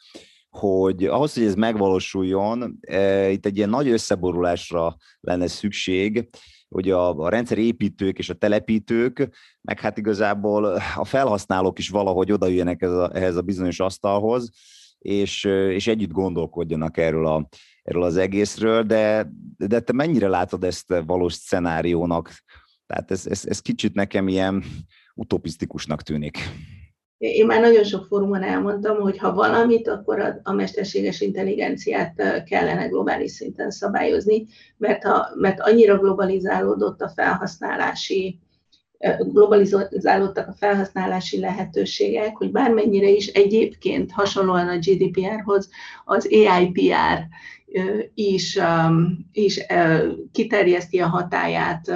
hogy 0.57 1.05
ahhoz, 1.05 1.35
hogy 1.35 1.45
ez 1.45 1.55
megvalósuljon, 1.55 2.79
e, 2.81 3.31
itt 3.31 3.47
egy 3.47 3.57
ilyen 3.57 3.69
nagy 3.69 3.89
összeborulásra 3.89 4.97
lenne 5.21 5.47
szükség, 5.47 6.29
hogy 6.69 6.91
a, 6.91 7.19
a 7.19 7.29
rendszerépítők 7.29 8.19
és 8.19 8.31
a 8.31 8.35
telepítők, 8.35 9.29
meg 9.61 9.81
hát 9.81 9.99
igazából 9.99 10.65
a 10.97 11.05
felhasználók 11.05 11.79
is 11.79 11.89
valahogy 11.89 12.33
odaüljenek 12.33 12.83
ez 12.83 12.91
a, 12.91 13.11
ehhez 13.15 13.37
a 13.37 13.43
bizonyos 13.43 13.81
asztalhoz, 13.81 14.51
és, 14.99 15.45
és 15.45 15.87
együtt 15.87 16.11
gondolkodjanak 16.11 16.97
erről, 16.97 17.27
a, 17.27 17.49
erről 17.83 18.03
az 18.03 18.17
egészről, 18.17 18.83
de, 18.83 19.31
de 19.57 19.81
te 19.81 19.93
mennyire 19.93 20.29
látod 20.29 20.65
ezt 20.65 20.95
valós 21.07 21.35
szenáriónak? 21.35 22.33
Tehát 22.87 23.11
ez, 23.11 23.27
ez, 23.27 23.45
ez 23.47 23.61
kicsit 23.61 23.95
nekem 23.95 24.29
ilyen 24.29 24.65
utopisztikusnak 25.15 26.03
tűnik. 26.03 26.39
Én 27.19 27.47
már 27.47 27.61
nagyon 27.61 27.85
sok 27.85 28.05
fórumon 28.05 28.43
elmondtam, 28.43 29.01
hogy 29.01 29.19
ha 29.19 29.35
valamit, 29.35 29.89
akkor 29.89 30.21
a, 30.21 30.41
a 30.43 30.53
mesterséges 30.53 31.21
intelligenciát 31.21 32.45
kellene 32.45 32.87
globális 32.87 33.31
szinten 33.31 33.71
szabályozni, 33.71 34.47
mert, 34.77 35.03
ha, 35.03 35.29
mert 35.35 35.61
annyira 35.61 35.99
globalizálódott 35.99 37.01
a 37.01 37.09
felhasználási 37.09 38.39
globalizálódtak 39.19 40.49
a 40.49 40.55
felhasználási 40.59 41.39
lehetőségek, 41.39 42.37
hogy 42.37 42.51
bármennyire 42.51 43.09
is 43.09 43.27
egyébként 43.27 44.13
hasonlóan 44.13 44.69
a 44.69 44.79
GDPR-hoz 44.79 45.69
az 46.05 46.29
AIPR 46.31 47.27
is, 48.15 48.59
is 49.33 49.67
kiterjeszti 50.33 50.99
a 50.99 51.07
hatáját 51.07 51.93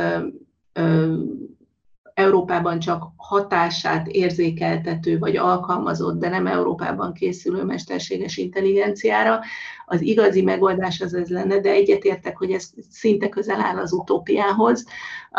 Európában 2.21 2.79
csak 2.79 3.13
hatását 3.17 4.07
érzékeltető 4.07 5.19
vagy 5.19 5.37
alkalmazott, 5.37 6.19
de 6.19 6.29
nem 6.29 6.47
Európában 6.47 7.13
készülő 7.13 7.65
mesterséges 7.65 8.37
intelligenciára. 8.37 9.41
Az 9.87 10.01
igazi 10.01 10.43
megoldás 10.43 11.01
az 11.01 11.15
ez 11.15 11.29
lenne, 11.29 11.61
de 11.61 11.71
egyetértek, 11.71 12.37
hogy 12.37 12.51
ez 12.51 12.71
szinte 12.91 13.29
közel 13.29 13.61
áll 13.61 13.77
az 13.77 13.93
utópiához. 13.93 14.85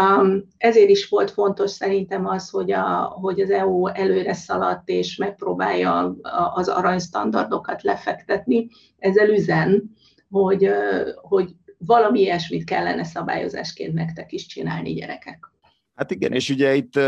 Um, 0.01 0.43
ezért 0.57 0.89
is 0.89 1.09
volt 1.09 1.31
fontos 1.31 1.71
szerintem 1.71 2.27
az, 2.27 2.50
hogy, 2.50 2.71
a, 2.71 3.17
hogy 3.21 3.39
az 3.39 3.50
EU 3.50 3.88
előre 3.88 4.33
szaladt 4.33 4.89
és 4.89 5.15
megpróbálja 5.15 6.15
az 6.53 6.67
aranystandardokat 6.67 7.81
lefektetni. 7.81 8.67
Ezzel 8.97 9.29
üzen, 9.29 9.95
hogy, 10.29 10.69
hogy 11.15 11.55
valami 11.77 12.19
ilyesmit 12.19 12.63
kellene 12.63 13.03
szabályozásként 13.03 13.93
nektek 13.93 14.31
is 14.31 14.45
csinálni, 14.45 14.93
gyerekek. 14.93 15.51
Hát 16.01 16.12
igen, 16.12 16.31
és 16.31 16.50
ugye 16.50 16.75
itt 16.75 17.00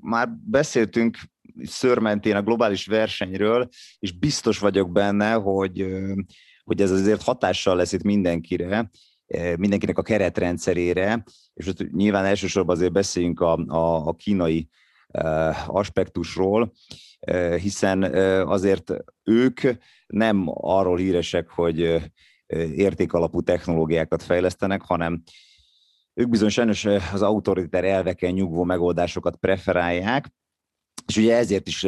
már 0.00 0.28
beszéltünk 0.44 1.18
szörmentén 1.62 2.36
a 2.36 2.42
globális 2.42 2.86
versenyről, 2.86 3.68
és 3.98 4.12
biztos 4.12 4.58
vagyok 4.58 4.92
benne, 4.92 5.32
hogy, 5.32 5.86
hogy 6.64 6.80
ez 6.80 6.90
azért 6.90 7.22
hatással 7.22 7.76
lesz 7.76 7.92
itt 7.92 8.02
mindenkire, 8.02 8.90
mindenkinek 9.56 9.98
a 9.98 10.02
keretrendszerére, 10.02 11.24
és 11.54 11.66
ott 11.66 11.90
nyilván 11.90 12.24
elsősorban 12.24 12.76
azért 12.76 12.92
beszéljünk 12.92 13.40
a, 13.40 13.56
a, 13.56 14.06
a 14.06 14.12
kínai 14.12 14.68
aspektusról, 15.66 16.72
hiszen 17.60 18.02
azért 18.46 18.92
ők 19.22 19.60
nem 20.06 20.44
arról 20.46 20.96
híresek, 20.96 21.48
hogy 21.48 22.02
értékalapú 22.74 23.40
technológiákat 23.40 24.22
fejlesztenek, 24.22 24.82
hanem 24.82 25.22
ők 26.14 26.28
bizony 26.28 26.48
sajnos 26.48 26.84
az 27.12 27.22
autoritár 27.22 27.84
elveken 27.84 28.32
nyugvó 28.32 28.64
megoldásokat 28.64 29.36
preferálják, 29.36 30.32
és 31.06 31.16
ugye 31.16 31.36
ezért 31.36 31.68
is 31.68 31.86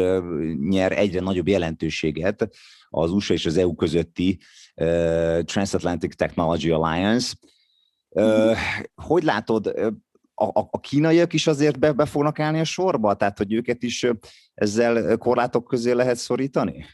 nyer 0.59 0.93
egyre 0.93 1.21
nagyobb 1.21 1.49
jelentőséget 1.49 2.49
az 2.89 3.11
USA 3.11 3.35
és 3.35 3.47
az 3.47 3.57
EU 3.57 3.75
közötti 3.75 4.39
Transatlantic 5.45 6.17
Technology 6.17 6.71
Alliance, 6.71 7.35
Hogy 8.95 9.23
látod, 9.23 9.67
a 10.71 10.81
kínaiak 10.81 11.33
is 11.33 11.47
azért 11.47 11.79
be, 11.79 11.93
be 11.93 12.07
fognak 12.07 12.39
állni 12.39 12.61
a 12.61 12.65
sorba? 12.65 13.15
Tehát, 13.15 13.39
hogy 13.39 13.53
őket 13.53 13.83
is 13.83 14.07
ezzel 14.55 15.17
korlátok 15.17 15.65
közé 15.65 15.93
lehet 15.93 16.17
szorítani? 16.17 16.85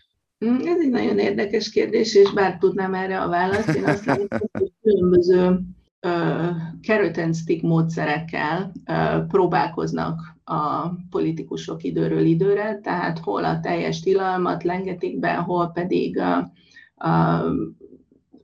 Mm, 0.45 0.55
ez 0.55 0.81
egy 0.81 0.91
nagyon 0.91 1.19
érdekes 1.19 1.71
kérdés, 1.71 2.15
és 2.15 2.33
bár 2.33 2.59
tudnám 2.59 2.95
erre 2.95 3.21
a 3.21 3.29
választ, 3.29 3.69
én 3.69 3.85
azt 3.85 4.05
látom, 4.05 4.39
hogy 4.53 4.73
különböző 4.83 5.61
carrot 6.83 7.63
módszerekkel 7.63 8.73
próbálkoznak 9.29 10.21
a 10.45 10.89
politikusok 11.11 11.83
időről 11.83 12.25
időre, 12.25 12.79
tehát 12.83 13.19
hol 13.19 13.45
a 13.45 13.61
teljes 13.61 14.01
tilalmat 14.01 14.63
lengetik 14.63 15.19
be, 15.19 15.35
hol 15.35 15.71
pedig 15.73 16.23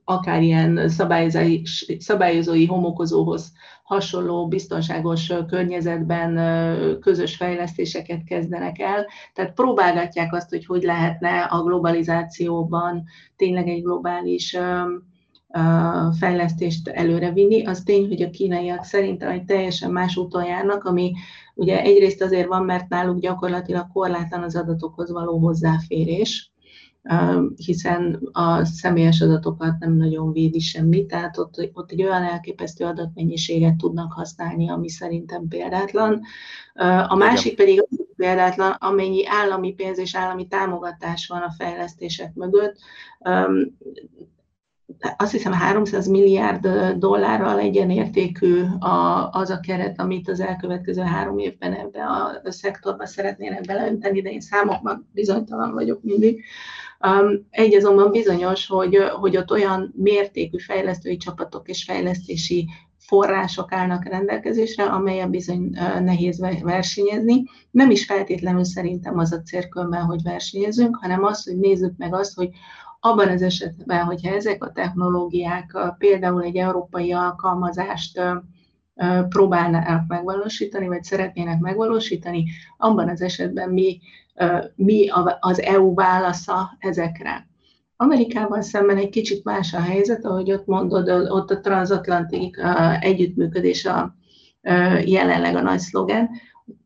akár 0.03 0.41
ilyen 0.41 0.89
szabályozói 1.97 2.65
homokozóhoz 2.65 3.51
hasonló 3.83 4.47
biztonságos 4.47 5.33
környezetben 5.47 6.39
közös 6.99 7.35
fejlesztéseket 7.35 8.23
kezdenek 8.23 8.79
el. 8.79 9.05
Tehát 9.33 9.53
próbálgatják 9.53 10.33
azt, 10.33 10.49
hogy 10.49 10.65
hogy 10.65 10.83
lehetne 10.83 11.41
a 11.41 11.63
globalizációban 11.63 13.03
tényleg 13.35 13.67
egy 13.67 13.81
globális 13.81 14.57
fejlesztést 16.19 16.87
előrevinni. 16.87 17.65
Az 17.65 17.81
tény, 17.81 18.07
hogy 18.07 18.21
a 18.21 18.29
kínaiak 18.29 18.83
szerintem 18.83 19.29
egy 19.29 19.45
teljesen 19.45 19.91
más 19.91 20.17
úton 20.17 20.45
járnak, 20.45 20.83
ami 20.83 21.13
ugye 21.55 21.81
egyrészt 21.81 22.21
azért 22.21 22.47
van, 22.47 22.65
mert 22.65 22.89
náluk 22.89 23.19
gyakorlatilag 23.19 23.87
korlátlan 23.93 24.43
az 24.43 24.55
adatokhoz 24.55 25.11
való 25.11 25.37
hozzáférés, 25.37 26.51
hiszen 27.55 28.29
a 28.31 28.65
személyes 28.65 29.21
adatokat 29.21 29.79
nem 29.79 29.93
nagyon 29.93 30.31
védi 30.31 30.59
semmi, 30.59 31.05
tehát 31.05 31.37
ott, 31.37 31.69
ott 31.73 31.91
egy 31.91 32.03
olyan 32.03 32.23
elképesztő 32.23 32.85
adatmennyiséget 32.85 33.75
tudnak 33.75 34.13
használni, 34.13 34.69
ami 34.69 34.89
szerintem 34.89 35.47
példátlan. 35.47 36.21
A 37.07 37.15
másik 37.15 37.55
pedig 37.55 37.81
az 37.81 38.05
példátlan, 38.15 38.71
amennyi 38.71 39.27
állami 39.27 39.73
pénz 39.73 39.99
és 39.99 40.15
állami 40.15 40.47
támogatás 40.47 41.27
van 41.27 41.41
a 41.41 41.51
fejlesztések 41.57 42.33
mögött 42.33 42.75
azt 45.17 45.31
hiszem 45.31 45.51
300 45.51 46.07
milliárd 46.07 46.67
dollárral 46.97 47.59
egyenértékű 47.59 48.61
a, 48.79 49.29
az 49.31 49.49
a 49.49 49.59
keret, 49.59 49.99
amit 49.99 50.29
az 50.29 50.39
elkövetkező 50.39 51.01
három 51.01 51.37
évben 51.37 51.73
ebbe 51.73 52.03
a, 52.03 52.41
a 52.43 52.51
szektorba 52.51 53.05
szeretnének 53.05 53.65
beleönteni, 53.65 54.21
de 54.21 54.31
én 54.31 54.39
számokban 54.39 55.09
bizonytalan 55.13 55.73
vagyok 55.73 56.03
mindig. 56.03 56.43
Egy 57.49 57.75
azonban 57.75 58.11
bizonyos, 58.11 58.67
hogy, 58.67 58.97
hogy 59.19 59.37
ott 59.37 59.51
olyan 59.51 59.93
mértékű 59.97 60.57
fejlesztői 60.57 61.17
csapatok 61.17 61.69
és 61.69 61.83
fejlesztési 61.83 62.67
források 62.97 63.71
állnak 63.71 64.05
rendelkezésre, 64.05 64.83
amelyen 64.83 65.29
bizony 65.29 65.69
nehéz 65.99 66.39
versenyezni. 66.61 67.43
Nem 67.71 67.89
is 67.89 68.05
feltétlenül 68.05 68.63
szerintem 68.63 69.17
az 69.17 69.31
a 69.31 69.41
célkörben, 69.41 70.01
hogy 70.01 70.21
versenyezünk, 70.23 70.97
hanem 71.01 71.23
az, 71.23 71.43
hogy 71.43 71.57
nézzük 71.57 71.93
meg 71.97 72.13
azt, 72.13 72.35
hogy 72.35 72.49
abban 72.99 73.27
az 73.27 73.41
esetben, 73.41 74.03
hogyha 74.03 74.35
ezek 74.35 74.63
a 74.63 74.71
technológiák 74.71 75.77
például 75.97 76.43
egy 76.43 76.55
európai 76.55 77.11
alkalmazást 77.11 78.21
próbálnának 79.29 80.07
megvalósítani, 80.07 80.87
vagy 80.87 81.03
szeretnének 81.03 81.59
megvalósítani, 81.59 82.45
abban 82.77 83.09
az 83.09 83.21
esetben 83.21 83.69
mi, 83.69 83.99
mi 84.75 85.07
az 85.39 85.61
EU 85.61 85.93
válasza 85.93 86.75
ezekre. 86.79 87.47
Amerikával 87.95 88.61
szemben 88.61 88.97
egy 88.97 89.09
kicsit 89.09 89.43
más 89.43 89.73
a 89.73 89.79
helyzet, 89.81 90.25
ahogy 90.25 90.51
ott 90.51 90.65
mondod, 90.65 91.09
ott 91.09 91.51
a 91.51 91.59
transatlanti 91.59 92.53
együttműködés 92.99 93.85
a 93.85 94.15
jelenleg 95.05 95.55
a 95.55 95.61
nagy 95.61 95.79
szlogen. 95.79 96.29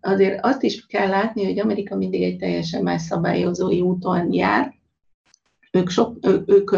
Azért 0.01 0.45
azt 0.45 0.63
is 0.63 0.85
kell 0.85 1.07
látni, 1.07 1.43
hogy 1.43 1.59
Amerika 1.59 1.95
mindig 1.95 2.23
egy 2.23 2.37
teljesen 2.37 2.83
más 2.83 3.01
szabályozói 3.01 3.81
úton 3.81 4.33
jár, 4.33 4.73
ők, 5.71 5.89
sok, 5.89 6.17
ők, 6.21 6.51
ők, 6.51 6.75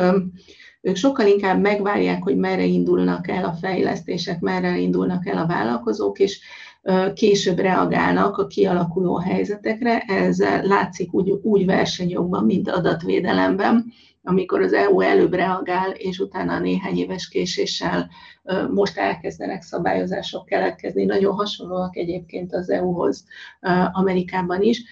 ők 0.81 0.95
sokkal 0.95 1.27
inkább 1.27 1.62
megvárják, 1.62 2.23
hogy 2.23 2.38
merre 2.38 2.65
indulnak 2.65 3.27
el 3.27 3.45
a 3.45 3.53
fejlesztések, 3.53 4.39
merre 4.39 4.77
indulnak 4.77 5.27
el 5.27 5.38
a 5.38 5.47
vállalkozók, 5.47 6.19
és 6.19 6.39
később 7.13 7.59
reagálnak 7.59 8.38
a 8.38 8.47
kialakuló 8.47 9.15
helyzetekre. 9.15 9.98
Ez 10.00 10.39
látszik 10.61 11.13
úgy, 11.13 11.29
úgy 11.29 11.65
versenyokban, 11.65 12.46
mint 12.46 12.70
adatvédelemben 12.70 13.94
amikor 14.24 14.62
az 14.62 14.74
EU 14.74 15.00
előbb 15.00 15.33
reagál, 15.33 15.92
és 15.92 16.20
utána 16.20 16.59
néhány 16.59 16.98
éves 16.98 17.27
késéssel 17.27 18.09
most 18.72 18.98
elkezdenek 18.98 19.62
szabályozások 19.62 20.46
keletkezni, 20.46 21.05
nagyon 21.05 21.33
hasonlóak 21.33 21.98
egyébként 21.98 22.53
az 22.53 22.70
EU-hoz 22.70 23.25
Amerikában 23.92 24.62
is. 24.62 24.83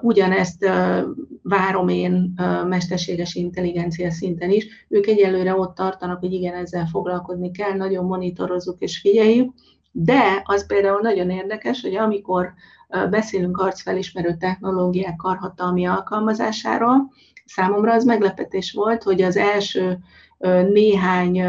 Ugyanezt 0.00 0.70
várom 1.42 1.88
én 1.88 2.34
mesterséges 2.68 3.34
intelligencia 3.34 4.10
szinten 4.10 4.50
is. 4.50 4.86
Ők 4.88 5.06
egyelőre 5.06 5.54
ott 5.54 5.74
tartanak, 5.74 6.18
hogy 6.18 6.32
igen, 6.32 6.54
ezzel 6.54 6.86
foglalkozni 6.86 7.50
kell, 7.50 7.72
nagyon 7.76 8.04
monitorozzuk 8.04 8.80
és 8.80 9.00
figyeljük, 9.00 9.52
de 9.92 10.42
az 10.44 10.66
például 10.66 11.00
nagyon 11.00 11.30
érdekes, 11.30 11.80
hogy 11.80 11.96
amikor 11.96 12.52
beszélünk 13.10 13.56
arcfelismerő 13.58 14.36
technológiák 14.36 15.16
karhatalmi 15.16 15.86
alkalmazásáról, 15.86 17.12
Számomra 17.54 17.92
az 17.92 18.04
meglepetés 18.04 18.72
volt, 18.72 19.02
hogy 19.02 19.22
az 19.22 19.36
első 19.36 19.98
néhány 20.72 21.42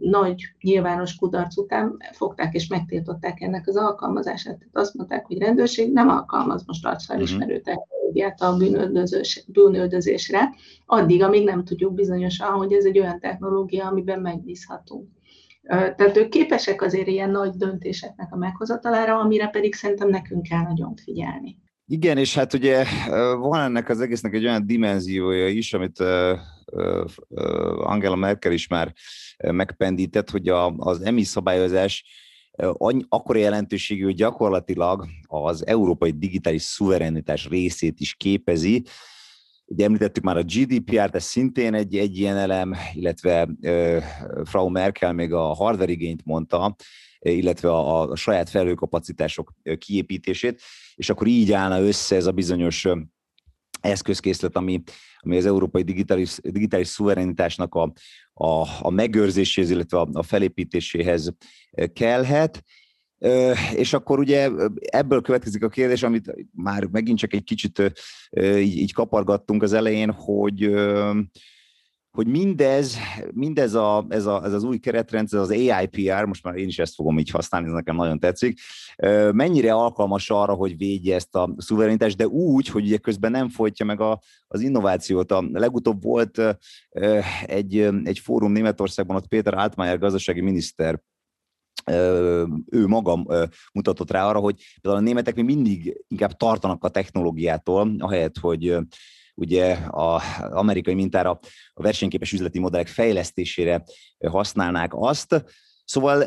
nagy 0.00 0.42
nyilvános 0.60 1.16
kudarc 1.16 1.56
után 1.56 1.96
fogták 2.12 2.54
és 2.54 2.66
megtiltották 2.66 3.40
ennek 3.40 3.66
az 3.66 3.76
alkalmazását. 3.76 4.58
Tehát 4.58 4.76
azt 4.76 4.94
mondták, 4.94 5.26
hogy 5.26 5.38
rendőrség 5.38 5.92
nem 5.92 6.08
alkalmaz 6.08 6.64
most 6.66 6.86
arcfelismerő 6.86 7.54
mhm. 7.54 7.62
technológiát 7.62 8.40
a 8.40 8.56
bűnöldözés, 8.56 9.44
bűnöldözésre, 9.46 10.54
addig, 10.86 11.22
amíg 11.22 11.44
nem 11.44 11.64
tudjuk 11.64 11.94
bizonyosan, 11.94 12.52
hogy 12.52 12.72
ez 12.72 12.84
egy 12.84 12.98
olyan 12.98 13.20
technológia, 13.20 13.86
amiben 13.86 14.20
megbízhatunk. 14.20 15.08
Tehát 15.68 16.16
ők 16.16 16.28
képesek 16.28 16.82
azért 16.82 17.08
ilyen 17.08 17.30
nagy 17.30 17.50
döntéseknek 17.50 18.32
a 18.32 18.36
meghozatalára, 18.36 19.18
amire 19.18 19.48
pedig 19.48 19.74
szerintem 19.74 20.08
nekünk 20.08 20.42
kell 20.42 20.62
nagyon 20.62 20.94
figyelni. 20.96 21.56
Igen, 21.90 22.18
és 22.18 22.34
hát 22.34 22.54
ugye 22.54 22.84
van 23.36 23.60
ennek 23.60 23.88
az 23.88 24.00
egésznek 24.00 24.34
egy 24.34 24.44
olyan 24.44 24.66
dimenziója 24.66 25.48
is, 25.48 25.72
amit 25.72 26.00
Angela 27.76 28.16
Merkel 28.16 28.52
is 28.52 28.66
már 28.66 28.92
megpendített, 29.36 30.30
hogy 30.30 30.48
az 30.76 31.00
EMI 31.02 31.22
szabályozás 31.22 32.04
akkor 33.08 33.36
jelentőségű, 33.36 34.04
hogy 34.04 34.14
gyakorlatilag 34.14 35.06
az 35.26 35.66
európai 35.66 36.10
digitális 36.10 36.62
szuverenitás 36.62 37.48
részét 37.48 38.00
is 38.00 38.14
képezi. 38.14 38.84
Ugye 39.66 39.84
említettük 39.84 40.24
már 40.24 40.36
a 40.36 40.42
GDPR-t, 40.42 41.14
ez 41.14 41.24
szintén 41.24 41.74
egy, 41.74 41.96
egy 41.96 42.18
ilyen 42.18 42.36
elem, 42.36 42.74
illetve 42.94 43.48
Frau 44.44 44.68
Merkel 44.68 45.12
még 45.12 45.32
a 45.32 45.54
hardware 45.54 45.92
igényt 45.92 46.24
mondta, 46.24 46.76
illetve 47.18 47.70
a, 47.70 48.10
a 48.10 48.16
saját 48.16 48.48
felhőkapacitások 48.48 49.54
kiépítését, 49.78 50.60
és 50.94 51.10
akkor 51.10 51.26
így 51.26 51.52
állna 51.52 51.80
össze 51.80 52.16
ez 52.16 52.26
a 52.26 52.32
bizonyos 52.32 52.86
eszközkészlet, 53.80 54.56
ami, 54.56 54.82
ami 55.18 55.36
az 55.36 55.46
európai 55.46 55.82
digitális, 55.82 56.38
digitális 56.42 56.88
szuverenitásnak 56.88 57.74
a, 57.74 57.92
a, 58.34 58.66
a 58.80 58.90
megőrzéséhez, 58.90 59.70
illetve 59.70 59.98
a, 59.98 60.08
a 60.12 60.22
felépítéséhez 60.22 61.34
kellhet. 61.92 62.64
És 63.74 63.92
akkor 63.92 64.18
ugye 64.18 64.50
ebből 64.80 65.20
következik 65.20 65.64
a 65.64 65.68
kérdés, 65.68 66.02
amit 66.02 66.34
már 66.52 66.84
megint 66.84 67.18
csak 67.18 67.32
egy 67.32 67.44
kicsit 67.44 67.82
így, 68.36 68.76
így 68.76 68.92
kapargattunk 68.92 69.62
az 69.62 69.72
elején, 69.72 70.10
hogy 70.10 70.70
hogy 72.10 72.26
mindez, 72.26 72.96
mindez 73.32 73.74
a, 73.74 74.06
ez, 74.08 74.26
a, 74.26 74.44
ez 74.44 74.52
az 74.52 74.64
új 74.64 74.78
keretrendszer, 74.78 75.40
az 75.40 75.50
AIPR, 75.50 76.24
most 76.24 76.42
már 76.42 76.54
én 76.54 76.66
is 76.66 76.78
ezt 76.78 76.94
fogom 76.94 77.18
így 77.18 77.30
használni, 77.30 77.66
ez 77.66 77.72
nekem 77.72 77.96
nagyon 77.96 78.18
tetszik, 78.18 78.60
mennyire 79.32 79.72
alkalmas 79.72 80.30
arra, 80.30 80.52
hogy 80.52 80.76
védje 80.76 81.14
ezt 81.14 81.34
a 81.34 81.54
szuverenitást, 81.56 82.16
de 82.16 82.26
úgy, 82.26 82.68
hogy 82.68 82.84
ugye 82.84 82.96
közben 82.96 83.30
nem 83.30 83.48
folytja 83.48 83.84
meg 83.84 84.00
a, 84.00 84.20
az 84.46 84.60
innovációt. 84.60 85.32
A 85.32 85.44
legutóbb 85.52 86.02
volt 86.02 86.42
egy, 87.46 87.78
egy 88.04 88.18
fórum 88.18 88.52
Németországban, 88.52 89.16
ott 89.16 89.28
Péter 89.28 89.54
Altmaier 89.54 89.98
gazdasági 89.98 90.40
miniszter 90.40 91.02
ő 92.70 92.86
maga 92.86 93.24
mutatott 93.72 94.10
rá 94.10 94.26
arra, 94.26 94.38
hogy 94.38 94.64
például 94.80 95.02
a 95.02 95.06
németek 95.06 95.34
még 95.34 95.44
mindig 95.44 96.04
inkább 96.08 96.32
tartanak 96.32 96.84
a 96.84 96.88
technológiától, 96.88 97.94
ahelyett, 97.98 98.38
hogy 98.38 98.76
ugye 99.38 99.78
az 99.88 100.22
amerikai 100.50 100.94
mintára 100.94 101.30
a 101.74 101.82
versenyképes 101.82 102.32
üzleti 102.32 102.58
modellek 102.58 102.86
fejlesztésére 102.86 103.84
használnák 104.28 104.90
azt. 104.94 105.44
Szóval 105.84 106.24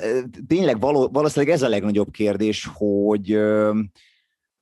tényleg 0.47 0.79
való, 0.79 1.09
valószínűleg 1.11 1.55
ez 1.55 1.61
a 1.61 1.69
legnagyobb 1.69 2.11
kérdés, 2.11 2.69
hogy 2.73 3.39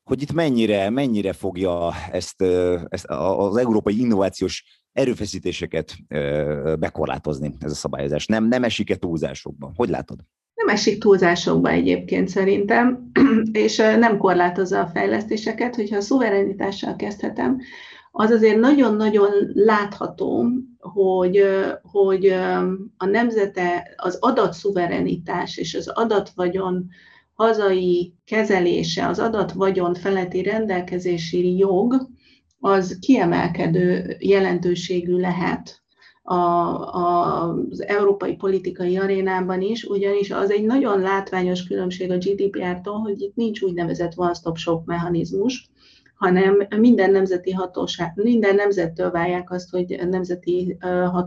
hogy 0.03 0.21
itt 0.21 0.31
mennyire, 0.31 0.89
mennyire 0.89 1.33
fogja 1.33 1.93
ezt, 2.11 2.41
ezt 2.89 3.05
az 3.07 3.57
európai 3.57 3.99
innovációs 3.99 4.63
erőfeszítéseket 4.91 5.95
bekorlátozni 6.79 7.55
ez 7.59 7.71
a 7.71 7.75
szabályozás. 7.75 8.25
Nem, 8.25 8.47
nem 8.47 8.63
esik-e 8.63 8.95
túlzásokban? 8.95 9.73
Hogy 9.75 9.89
látod? 9.89 10.19
esik 10.69 10.99
túlzásokba 10.99 11.69
egyébként 11.69 12.27
szerintem, 12.27 13.11
és 13.65 13.77
nem 13.77 14.17
korlátozza 14.17 14.79
a 14.79 14.89
fejlesztéseket, 14.93 15.75
hogyha 15.75 15.97
a 15.97 16.01
szuverenitással 16.01 16.95
kezdhetem, 16.95 17.59
az 18.11 18.31
azért 18.31 18.59
nagyon-nagyon 18.59 19.31
látható, 19.53 20.45
hogy, 20.79 21.43
hogy 21.81 22.25
a 22.97 23.05
nemzete, 23.05 23.93
az 23.97 24.17
adatszuverenitás 24.19 25.57
és 25.57 25.75
az 25.75 25.87
adatvagyon 25.87 26.87
hazai 27.33 28.13
kezelése, 28.25 29.07
az 29.07 29.19
adatvagyon 29.19 29.93
feletti 29.93 30.41
rendelkezési 30.41 31.57
jog, 31.57 32.07
az 32.59 32.97
kiemelkedő 32.99 34.15
jelentőségű 34.19 35.15
lehet 35.17 35.81
a, 36.21 36.33
a, 36.33 37.49
az 37.69 37.83
európai 37.85 38.35
politikai 38.35 38.97
arénában 38.97 39.61
is, 39.61 39.83
ugyanis 39.83 40.31
az 40.31 40.51
egy 40.51 40.65
nagyon 40.65 40.99
látványos 40.99 41.63
különbség 41.63 42.11
a 42.11 42.17
GDPR-tól, 42.17 42.99
hogy 42.99 43.21
itt 43.21 43.35
nincs 43.35 43.61
úgynevezett 43.61 44.17
one-stop 44.17 44.57
shop 44.57 44.85
mechanizmus, 44.85 45.69
hanem 46.19 46.67
minden 46.77 47.11
nemzeti 47.11 47.51
hatóság, 47.51 48.11
minden 48.15 48.55
nemzettől 48.55 49.11
várják 49.11 49.51
azt, 49.51 49.69
hogy 49.69 49.99
nemzeti 50.09 50.77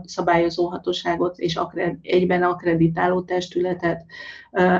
szabályozó 0.03 0.65
hatóságot 0.65 1.37
és 1.37 1.59
egyben 2.01 2.43
akreditáló 2.43 3.21
testületet 3.21 4.05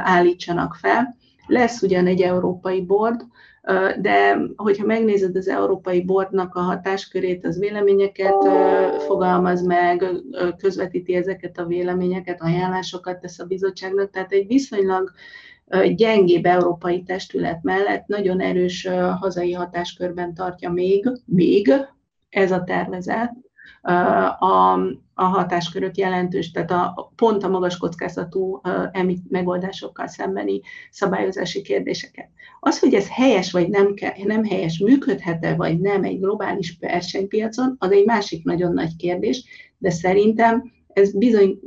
állítsanak 0.01 0.75
fel. 0.75 1.15
Lesz 1.47 1.81
ugyan 1.81 2.07
egy 2.07 2.21
európai 2.21 2.81
board, 2.81 3.21
de 4.01 4.37
hogyha 4.55 4.85
megnézed 4.85 5.35
az 5.35 5.47
Európai 5.47 6.01
Bordnak 6.01 6.55
a 6.55 6.59
hatáskörét, 6.59 7.45
az 7.45 7.59
véleményeket 7.59 8.35
fogalmaz 8.97 9.61
meg, 9.61 10.05
közvetíti 10.57 11.15
ezeket 11.15 11.57
a 11.57 11.65
véleményeket, 11.65 12.41
ajánlásokat 12.41 13.19
tesz 13.19 13.39
a 13.39 13.45
bizottságnak, 13.45 14.09
tehát 14.09 14.31
egy 14.31 14.47
viszonylag 14.47 15.11
gyengébb 15.95 16.45
európai 16.45 17.03
testület 17.03 17.63
mellett 17.63 18.07
nagyon 18.07 18.39
erős 18.39 18.87
hazai 19.19 19.53
hatáskörben 19.53 20.33
tartja 20.33 20.71
még, 20.71 21.11
még 21.25 21.73
ez 22.29 22.51
a 22.51 22.63
tervezet 22.63 23.33
a, 24.39 24.73
a 25.13 25.23
hatáskörök 25.23 25.97
jelentős, 25.97 26.51
tehát 26.51 26.71
a, 26.71 27.11
pont 27.15 27.43
a 27.43 27.49
magas 27.49 27.77
kockázatú 27.77 28.61
emit 28.91 29.29
megoldásokkal 29.29 30.07
szembeni 30.07 30.61
szabályozási 30.91 31.61
kérdéseket. 31.61 32.29
Az, 32.59 32.79
hogy 32.79 32.93
ez 32.93 33.09
helyes 33.09 33.51
vagy 33.51 33.69
nem, 33.69 33.93
nem 34.23 34.43
helyes, 34.43 34.79
működhet-e 34.79 35.55
vagy 35.55 35.79
nem 35.79 36.03
egy 36.03 36.19
globális 36.19 36.77
versenypiacon, 36.79 37.75
az 37.79 37.91
egy 37.91 38.05
másik 38.05 38.43
nagyon 38.43 38.73
nagy 38.73 38.95
kérdés, 38.95 39.43
de 39.77 39.89
szerintem 39.89 40.71
ez 40.87 41.17
bizony 41.17 41.59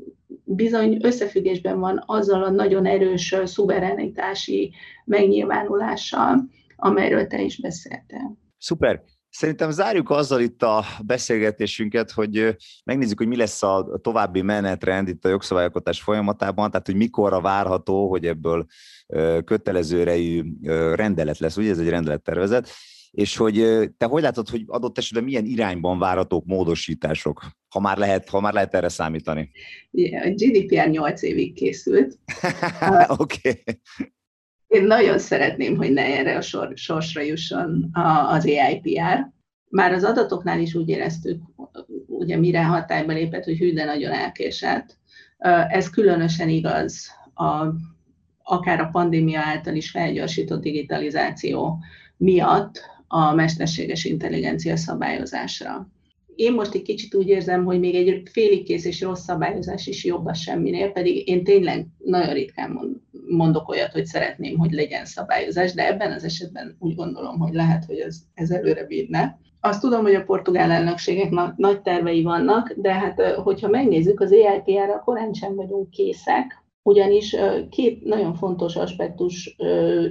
bizony 0.45 0.99
összefüggésben 1.03 1.79
van 1.79 2.03
azzal 2.07 2.43
a 2.43 2.51
nagyon 2.51 2.87
erős 2.87 3.35
szuverenitási 3.45 4.73
megnyilvánulással, 5.05 6.49
amelyről 6.77 7.27
te 7.27 7.41
is 7.41 7.61
beszéltél. 7.61 8.39
Szuper. 8.59 9.03
Szerintem 9.31 9.71
zárjuk 9.71 10.11
azzal 10.11 10.41
itt 10.41 10.63
a 10.63 10.85
beszélgetésünket, 11.07 12.11
hogy 12.11 12.57
megnézzük, 12.85 13.19
hogy 13.19 13.27
mi 13.27 13.37
lesz 13.37 13.63
a 13.63 13.99
további 14.03 14.43
menetrend 14.43 15.09
itt 15.09 15.25
a 15.25 15.29
jogszabályokatás 15.29 16.03
folyamatában, 16.03 16.71
tehát 16.71 16.87
hogy 16.87 16.97
mikorra 16.97 17.41
várható, 17.41 18.09
hogy 18.09 18.27
ebből 18.27 18.67
kötelező 19.45 20.01
erejű 20.01 20.43
rendelet 20.95 21.39
lesz, 21.39 21.57
ugye 21.57 21.71
ez 21.71 21.79
egy 21.79 21.89
rendelettervezet, 21.89 22.69
és 23.17 23.37
hogy 23.37 23.55
te 23.97 24.07
hogy 24.07 24.23
látod, 24.23 24.49
hogy 24.49 24.65
adott 24.67 24.99
esetben 24.99 25.25
milyen 25.25 25.45
irányban 25.45 25.99
várhatók 25.99 26.45
módosítások, 26.45 27.45
ha 27.69 27.81
már 27.81 27.97
lehet, 27.97 28.29
ha 28.29 28.41
már 28.41 28.53
lehet 28.53 28.75
erre 28.75 28.89
számítani? 28.89 29.51
Yeah, 29.91 30.27
a 30.27 30.31
GDPR 30.31 30.89
8 30.89 31.23
évig 31.23 31.55
készült. 31.55 32.19
Oké. 33.09 33.49
okay. 33.49 33.81
Én 34.67 34.85
nagyon 34.85 35.19
szeretném, 35.19 35.77
hogy 35.77 35.93
ne 35.93 36.03
erre 36.03 36.37
a 36.37 36.41
sor, 36.41 36.73
sorsra 36.75 37.21
jusson 37.21 37.91
az 38.29 38.47
AIPR. 38.47 39.31
Már 39.69 39.93
az 39.93 40.05
adatoknál 40.05 40.61
is 40.61 40.75
úgy 40.75 40.89
éreztük, 40.89 41.43
ugye 42.07 42.37
mire 42.37 42.65
hatályba 42.65 43.13
lépett, 43.13 43.45
hogy 43.45 43.59
hű, 43.59 43.73
de 43.73 43.85
nagyon 43.85 44.13
elkésett. 44.13 44.99
Ez 45.69 45.91
különösen 45.91 46.49
igaz 46.49 47.11
a, 47.35 47.67
akár 48.43 48.81
a 48.81 48.89
pandémia 48.93 49.41
által 49.41 49.75
is 49.75 49.91
felgyorsított 49.91 50.63
digitalizáció 50.63 51.79
miatt 52.17 52.95
a 53.09 53.35
mesterséges 53.35 54.05
intelligencia 54.05 54.77
szabályozásra. 54.77 55.89
Én 56.35 56.53
most 56.53 56.75
egy 56.75 56.83
kicsit 56.83 57.15
úgy 57.15 57.29
érzem, 57.29 57.65
hogy 57.65 57.79
még 57.79 57.95
egy 57.95 58.29
félig 58.31 58.65
kész 58.65 58.85
és 58.85 59.01
rossz 59.01 59.23
szabályozás 59.23 59.87
is 59.87 60.05
jobb 60.05 60.27
a 60.27 60.35
semminél, 60.35 60.91
pedig 60.91 61.29
én 61.29 61.45
tényleg 61.45 61.87
nagyon 62.05 62.33
ritkán 62.33 63.01
mondok 63.29 63.69
olyat, 63.69 63.93
hogy 63.93 64.05
szeretném, 64.05 64.59
hogy 64.59 64.73
legyen 64.73 65.05
szabályozás, 65.05 65.73
de 65.73 65.87
ebben 65.87 66.13
az 66.13 66.25
esetben 66.25 66.77
úgy 66.79 66.95
gondolom, 66.95 67.39
hogy 67.39 67.53
lehet, 67.55 67.85
hogy 67.85 67.99
ez, 67.99 68.17
ez 68.35 68.51
előre 68.51 68.87
vinne. 68.87 69.39
Azt 69.61 69.81
tudom, 69.81 70.03
hogy 70.03 70.15
a 70.15 70.25
portugál 70.25 70.71
elnökségek 70.71 71.57
nagy 71.57 71.83
tervei 71.83 72.23
vannak, 72.23 72.73
de 72.77 72.93
hát 72.93 73.21
hogyha 73.23 73.69
megnézzük, 73.69 74.21
az 74.21 74.33
EIPR-ra 74.33 75.03
korán 75.05 75.33
sem 75.33 75.55
vagyunk 75.55 75.91
készek, 75.91 76.65
ugyanis 76.87 77.37
két 77.71 78.05
nagyon 78.05 78.35
fontos 78.35 78.77
aspektus 78.77 79.57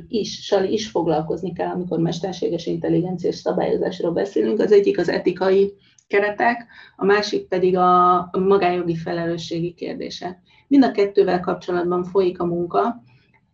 is, 0.07 0.53
is 0.69 0.87
foglalkozni 0.87 1.53
kell, 1.53 1.69
amikor 1.69 1.99
mesterséges 1.99 2.65
intelligenciás 2.65 3.35
szabályozásról 3.35 4.11
beszélünk. 4.11 4.59
Az 4.59 4.71
egyik 4.71 4.99
az 4.99 5.09
etikai 5.09 5.73
keretek, 6.07 6.65
a 6.95 7.05
másik 7.05 7.47
pedig 7.47 7.77
a 7.77 8.29
magájogi 8.31 8.95
felelősségi 8.95 9.73
kérdése. 9.73 10.41
Mind 10.67 10.83
a 10.83 10.91
kettővel 10.91 11.39
kapcsolatban 11.39 12.03
folyik 12.03 12.39
a 12.39 12.45
munka, 12.45 13.03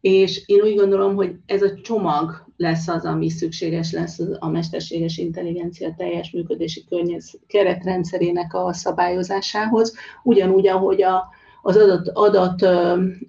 és 0.02 0.44
én 0.46 0.62
úgy 0.62 0.76
gondolom, 0.76 1.16
hogy 1.16 1.36
ez 1.46 1.62
a 1.62 1.82
csomag 1.82 2.46
lesz 2.58 2.88
az, 2.88 3.06
ami 3.06 3.30
szükséges 3.30 3.92
lesz 3.92 4.20
a 4.40 4.50
mesterséges 4.50 5.18
intelligencia 5.18 5.94
teljes 5.98 6.32
működési 6.32 6.86
környez, 6.90 7.40
keretrendszerének 7.48 8.54
a 8.54 8.74
szabályozásához, 8.74 9.96
ugyanúgy, 10.24 10.68
ahogy 10.68 11.02
a, 11.02 11.40
az 11.62 11.78
adat, 11.78 12.08
adat 12.08 12.68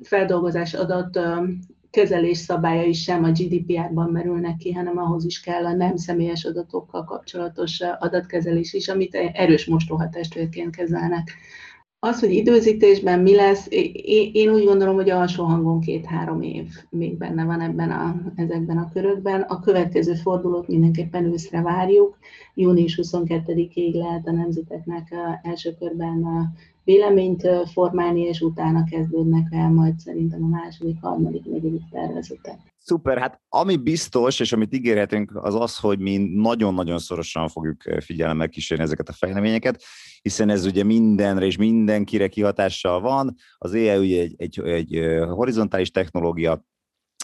feldolgozás, 0.03 0.75
adat 0.75 1.19
kezelés 1.91 2.39
szabályai 2.39 2.93
sem 2.93 3.25
a 3.25 3.31
GDPR-ban 3.31 4.11
merülnek 4.11 4.57
ki, 4.57 4.73
hanem 4.73 4.99
ahhoz 4.99 5.25
is 5.25 5.41
kell 5.41 5.65
a 5.65 5.73
nem 5.73 5.97
személyes 5.97 6.45
adatokkal 6.45 7.05
kapcsolatos 7.05 7.81
adatkezelés 7.99 8.73
is, 8.73 8.89
amit 8.89 9.15
erős 9.15 9.67
mostóhatástvérként 9.67 10.77
kezelnek. 10.77 11.31
Az, 12.05 12.21
hogy 12.21 12.33
időzítésben 12.33 13.21
mi 13.21 13.35
lesz, 13.35 13.67
én 14.33 14.53
úgy 14.53 14.65
gondolom, 14.65 14.95
hogy 14.95 15.11
alsó 15.11 15.45
hangon 15.45 15.81
két-három 15.81 16.43
év 16.43 16.67
még 16.91 17.17
benne 17.17 17.45
van 17.45 17.61
ebben 17.61 17.91
a, 17.91 18.23
ezekben 18.35 18.79
a 18.79 18.91
körökben. 18.93 19.41
A 19.41 19.61
következő 19.61 20.15
fordulót 20.15 20.69
mindenképpen 20.69 21.25
őszre 21.25 21.63
várjuk. 21.63 22.19
Június 22.55 22.99
22-ig 23.03 23.93
lehet 23.93 24.27
a 24.27 24.33
nemzeteknek 24.33 25.15
első 25.43 25.75
körben 25.79 26.27
véleményt 26.85 27.49
formálni, 27.73 28.21
és 28.21 28.41
utána 28.41 28.85
kezdődnek 28.85 29.47
el 29.51 29.71
majd 29.71 29.99
szerintem 29.99 30.45
a 30.45 30.49
második, 30.49 30.97
harmadik, 31.01 31.45
negyedik 31.45 31.83
tervezetek. 31.91 32.72
Szuper, 32.85 33.19
hát 33.19 33.41
ami 33.49 33.77
biztos, 33.77 34.41
és 34.41 34.53
amit 34.53 34.75
ígérhetünk, 34.75 35.31
az 35.35 35.55
az, 35.55 35.79
hogy 35.79 35.99
mi 35.99 36.17
nagyon-nagyon 36.17 36.99
szorosan 36.99 37.49
fogjuk 37.49 37.83
figyelemmel 38.01 38.49
kísérni 38.49 38.85
ezeket 38.85 39.09
a 39.09 39.13
fejleményeket, 39.13 39.83
hiszen 40.23 40.49
ez 40.49 40.65
ugye 40.65 40.85
mindenre 40.85 41.47
és 41.47 41.57
mindenkire 41.57 42.29
kihatással 42.29 43.01
van. 43.01 43.35
Az 43.59 43.73
AI 43.73 43.97
ugye 43.97 44.21
egy, 44.21 44.35
egy, 44.37 44.61
egy 44.61 45.21
horizontális 45.29 45.91
technológia, 45.91 46.65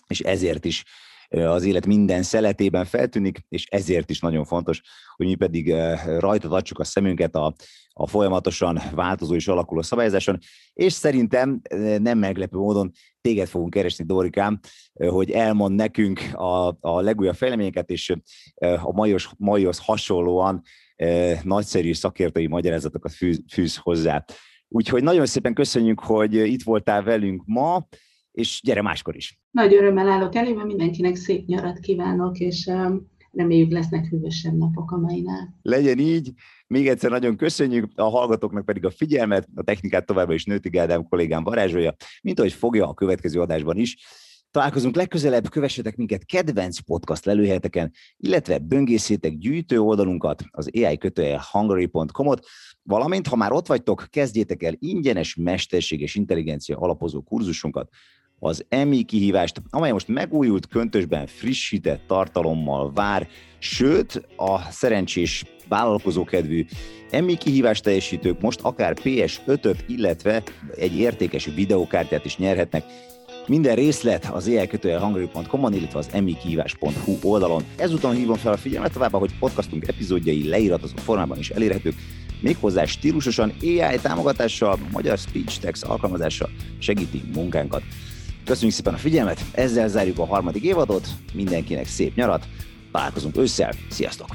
és 0.07 0.21
ezért 0.21 0.65
is 0.65 0.85
az 1.29 1.65
élet 1.65 1.87
minden 1.87 2.23
szeletében 2.23 2.85
feltűnik, 2.85 3.39
és 3.49 3.67
ezért 3.67 4.11
is 4.11 4.21
nagyon 4.21 4.45
fontos, 4.45 4.81
hogy 5.17 5.27
mi 5.27 5.35
pedig 5.35 5.75
rajta 6.19 6.49
tartsuk 6.49 6.79
a 6.79 6.85
szemünket 6.85 7.35
a, 7.35 7.55
a 7.93 8.07
folyamatosan 8.07 8.81
változó 8.95 9.35
és 9.35 9.49
alakuló 9.49 9.83
szabályozáson, 9.83 10.39
és 10.73 10.93
szerintem 10.93 11.61
nem 11.99 12.19
meglepő 12.19 12.57
módon 12.57 12.93
téged 13.21 13.49
fogunk 13.49 13.71
keresni, 13.71 14.05
Dorikám, 14.05 14.61
hogy 14.93 15.31
elmond 15.31 15.75
nekünk 15.75 16.21
a, 16.33 16.77
a 16.81 17.01
legújabb 17.01 17.35
fejleményeket, 17.35 17.91
és 17.91 18.15
a 18.83 18.93
maios, 18.93 19.31
maihoz 19.37 19.79
hasonlóan 19.79 20.63
nagyszerű 21.43 21.93
szakértői 21.93 22.47
magyarázatokat 22.47 23.13
fűz, 23.13 23.43
fűz 23.53 23.77
hozzá. 23.77 24.25
Úgyhogy 24.69 25.03
nagyon 25.03 25.27
szépen 25.27 25.55
köszönjük, 25.55 26.01
hogy 26.01 26.35
itt 26.35 26.63
voltál 26.63 27.03
velünk 27.03 27.43
ma, 27.47 27.89
és 28.33 28.61
gyere 28.65 28.83
máskor 28.83 29.17
is. 29.17 29.39
Nagy 29.51 29.75
örömmel 29.75 30.09
állok 30.09 30.35
elébe, 30.35 30.65
mindenkinek 30.65 31.17
szép 31.17 31.47
nyarat 31.47 31.79
kívánok, 31.79 32.39
és 32.39 32.71
reméljük 33.33 33.71
lesznek 33.71 34.07
hűvösebb 34.07 34.57
napok 34.57 34.91
a 34.91 34.97
mainál. 34.97 35.59
Legyen 35.63 35.99
így, 35.99 36.33
még 36.67 36.89
egyszer 36.89 37.11
nagyon 37.11 37.37
köszönjük, 37.37 37.93
a 37.95 38.03
hallgatóknak 38.03 38.65
pedig 38.65 38.85
a 38.85 38.91
figyelmet, 38.91 39.49
a 39.55 39.63
technikát 39.63 40.07
továbbra 40.07 40.35
is 40.35 40.45
Nőti 40.45 40.69
Gádám 40.69 41.09
kollégám 41.09 41.43
varázsolja, 41.43 41.95
mint 42.23 42.39
ahogy 42.39 42.53
fogja 42.53 42.89
a 42.89 42.95
következő 42.95 43.41
adásban 43.41 43.77
is. 43.77 43.97
Találkozunk 44.51 44.97
legközelebb, 44.97 45.49
kövessetek 45.49 45.97
minket 45.97 46.25
kedvenc 46.25 46.79
podcast 46.79 47.25
lelőhelyeteken, 47.25 47.93
illetve 48.17 48.59
böngészétek 48.59 49.39
gyűjtő 49.39 49.81
oldalunkat, 49.81 50.43
az 50.51 50.71
ai 50.75 50.99
hungary.com-ot, 51.53 52.47
valamint, 52.83 53.27
ha 53.27 53.37
már 53.37 53.53
ott 53.53 53.67
vagytok, 53.67 54.07
kezdjétek 54.11 54.63
el 54.63 54.75
ingyenes 54.79 55.35
mesterséges 55.35 56.15
intelligencia 56.15 56.77
alapozó 56.77 57.23
kurzusunkat, 57.23 57.89
az 58.39 58.65
EMI 58.69 59.03
kihívást, 59.03 59.63
amely 59.71 59.93
most 59.93 60.09
megújult 60.09 60.67
köntösben 60.67 61.27
frissített 61.27 62.01
tartalommal 62.07 62.93
vár, 62.93 63.29
sőt 63.59 64.29
a 64.37 64.71
szerencsés 64.71 65.45
vállalkozókedvű 65.69 66.65
EMI 67.11 67.37
kihívást 67.37 67.83
teljesítők 67.83 68.41
most 68.41 68.61
akár 68.61 68.97
PS5-ök, 69.03 69.77
illetve 69.87 70.43
egy 70.77 70.99
értékes 70.99 71.45
videókártyát 71.55 72.25
is 72.25 72.37
nyerhetnek. 72.37 72.85
Minden 73.47 73.75
részlet 73.75 74.31
az 74.33 74.49
elkötőjelhangari.com-on, 74.49 75.75
illetve 75.75 75.99
az 75.99 76.09
emikihívás.hu 76.13 77.17
oldalon. 77.23 77.65
Ezúton 77.77 78.15
hívom 78.15 78.37
fel 78.37 78.53
a 78.53 78.57
figyelmet 78.57 78.93
továbbá, 78.93 79.19
hogy 79.19 79.39
podcastunk 79.39 79.89
epizódjai 79.89 80.49
leíratozott 80.49 81.01
formában 81.01 81.39
is 81.39 81.51
elérhetők, 81.51 81.95
méghozzá 82.41 82.85
stílusosan 82.85 83.53
AI 83.63 83.99
támogatással, 84.03 84.79
magyar 84.93 85.19
speech 85.19 85.61
text 85.61 85.85
alkalmazással 85.85 86.51
segíti 86.79 87.23
munkánkat. 87.35 87.83
Köszönjük 88.49 88.75
szépen 88.75 88.95
a 88.95 88.97
figyelmet, 88.97 89.45
ezzel 89.53 89.89
zárjuk 89.89 90.19
a 90.19 90.27
harmadik 90.27 90.63
évadot, 90.63 91.09
mindenkinek 91.33 91.87
szép 91.87 92.15
nyarat, 92.15 92.49
találkozunk 92.93 93.37
ősszel, 93.37 93.73
sziasztok! 93.91 94.29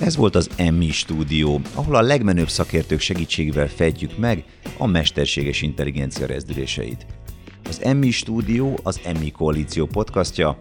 Ez 0.00 0.16
volt 0.16 0.34
az 0.34 0.50
Emmi 0.56 0.90
stúdió, 0.90 1.60
ahol 1.74 1.94
a 1.94 2.00
legmenőbb 2.00 2.48
szakértők 2.48 3.00
segítségével 3.00 3.68
fejtjük 3.68 4.18
meg 4.18 4.44
a 4.78 4.86
mesterséges 4.86 5.62
intelligencia 5.62 6.26
rezdüléseit. 6.26 7.06
Az 7.68 7.82
Emmi 7.82 8.10
stúdió 8.10 8.78
az 8.82 9.00
Emmi 9.04 9.30
Koalíció 9.30 9.86
podcastja, 9.86 10.58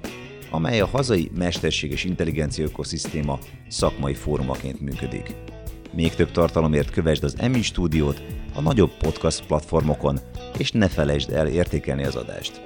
amely 0.50 0.80
a 0.80 0.88
hazai 0.88 1.32
mesterséges 1.38 2.04
intelligencia 2.04 2.66
ökoszisztéma 2.66 3.40
szakmai 3.68 4.14
fórumaként 4.14 4.82
működik. 4.82 5.55
Még 5.96 6.16
több 6.16 6.32
tartalomért 6.32 6.90
kövesd 6.90 7.24
az 7.24 7.36
Emmi 7.38 7.62
stúdiót 7.62 8.22
a 8.56 8.62
nagyobb 8.62 8.92
podcast 8.98 9.46
platformokon, 9.46 10.20
és 10.58 10.72
ne 10.72 10.88
felejtsd 10.88 11.30
el 11.30 11.48
értékelni 11.48 12.06
az 12.06 12.16
adást. 12.16 12.62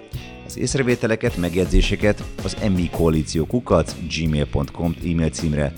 Az 0.46 0.58
észrevételeket, 0.58 1.38
megjegyzéseket 1.38 2.24
az 2.44 2.58
Emmi 2.62 2.90
Koalíció 2.90 3.46
kukat 3.46 3.96
gmail.com 4.18 4.96
e-mail 5.04 5.30
címre, 5.30 5.74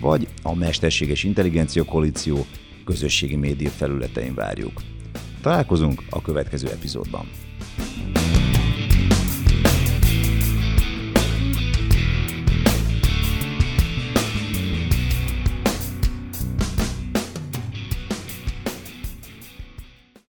vagy 0.00 0.28
a 0.42 0.54
Mesterséges 0.54 1.24
Intelligencia 1.24 1.84
Koalíció 1.84 2.46
közösségi 2.84 3.36
média 3.36 3.70
felületein 3.70 4.34
várjuk. 4.34 4.82
Találkozunk 5.40 6.02
a 6.10 6.22
következő 6.22 6.68
epizódban. 6.68 7.45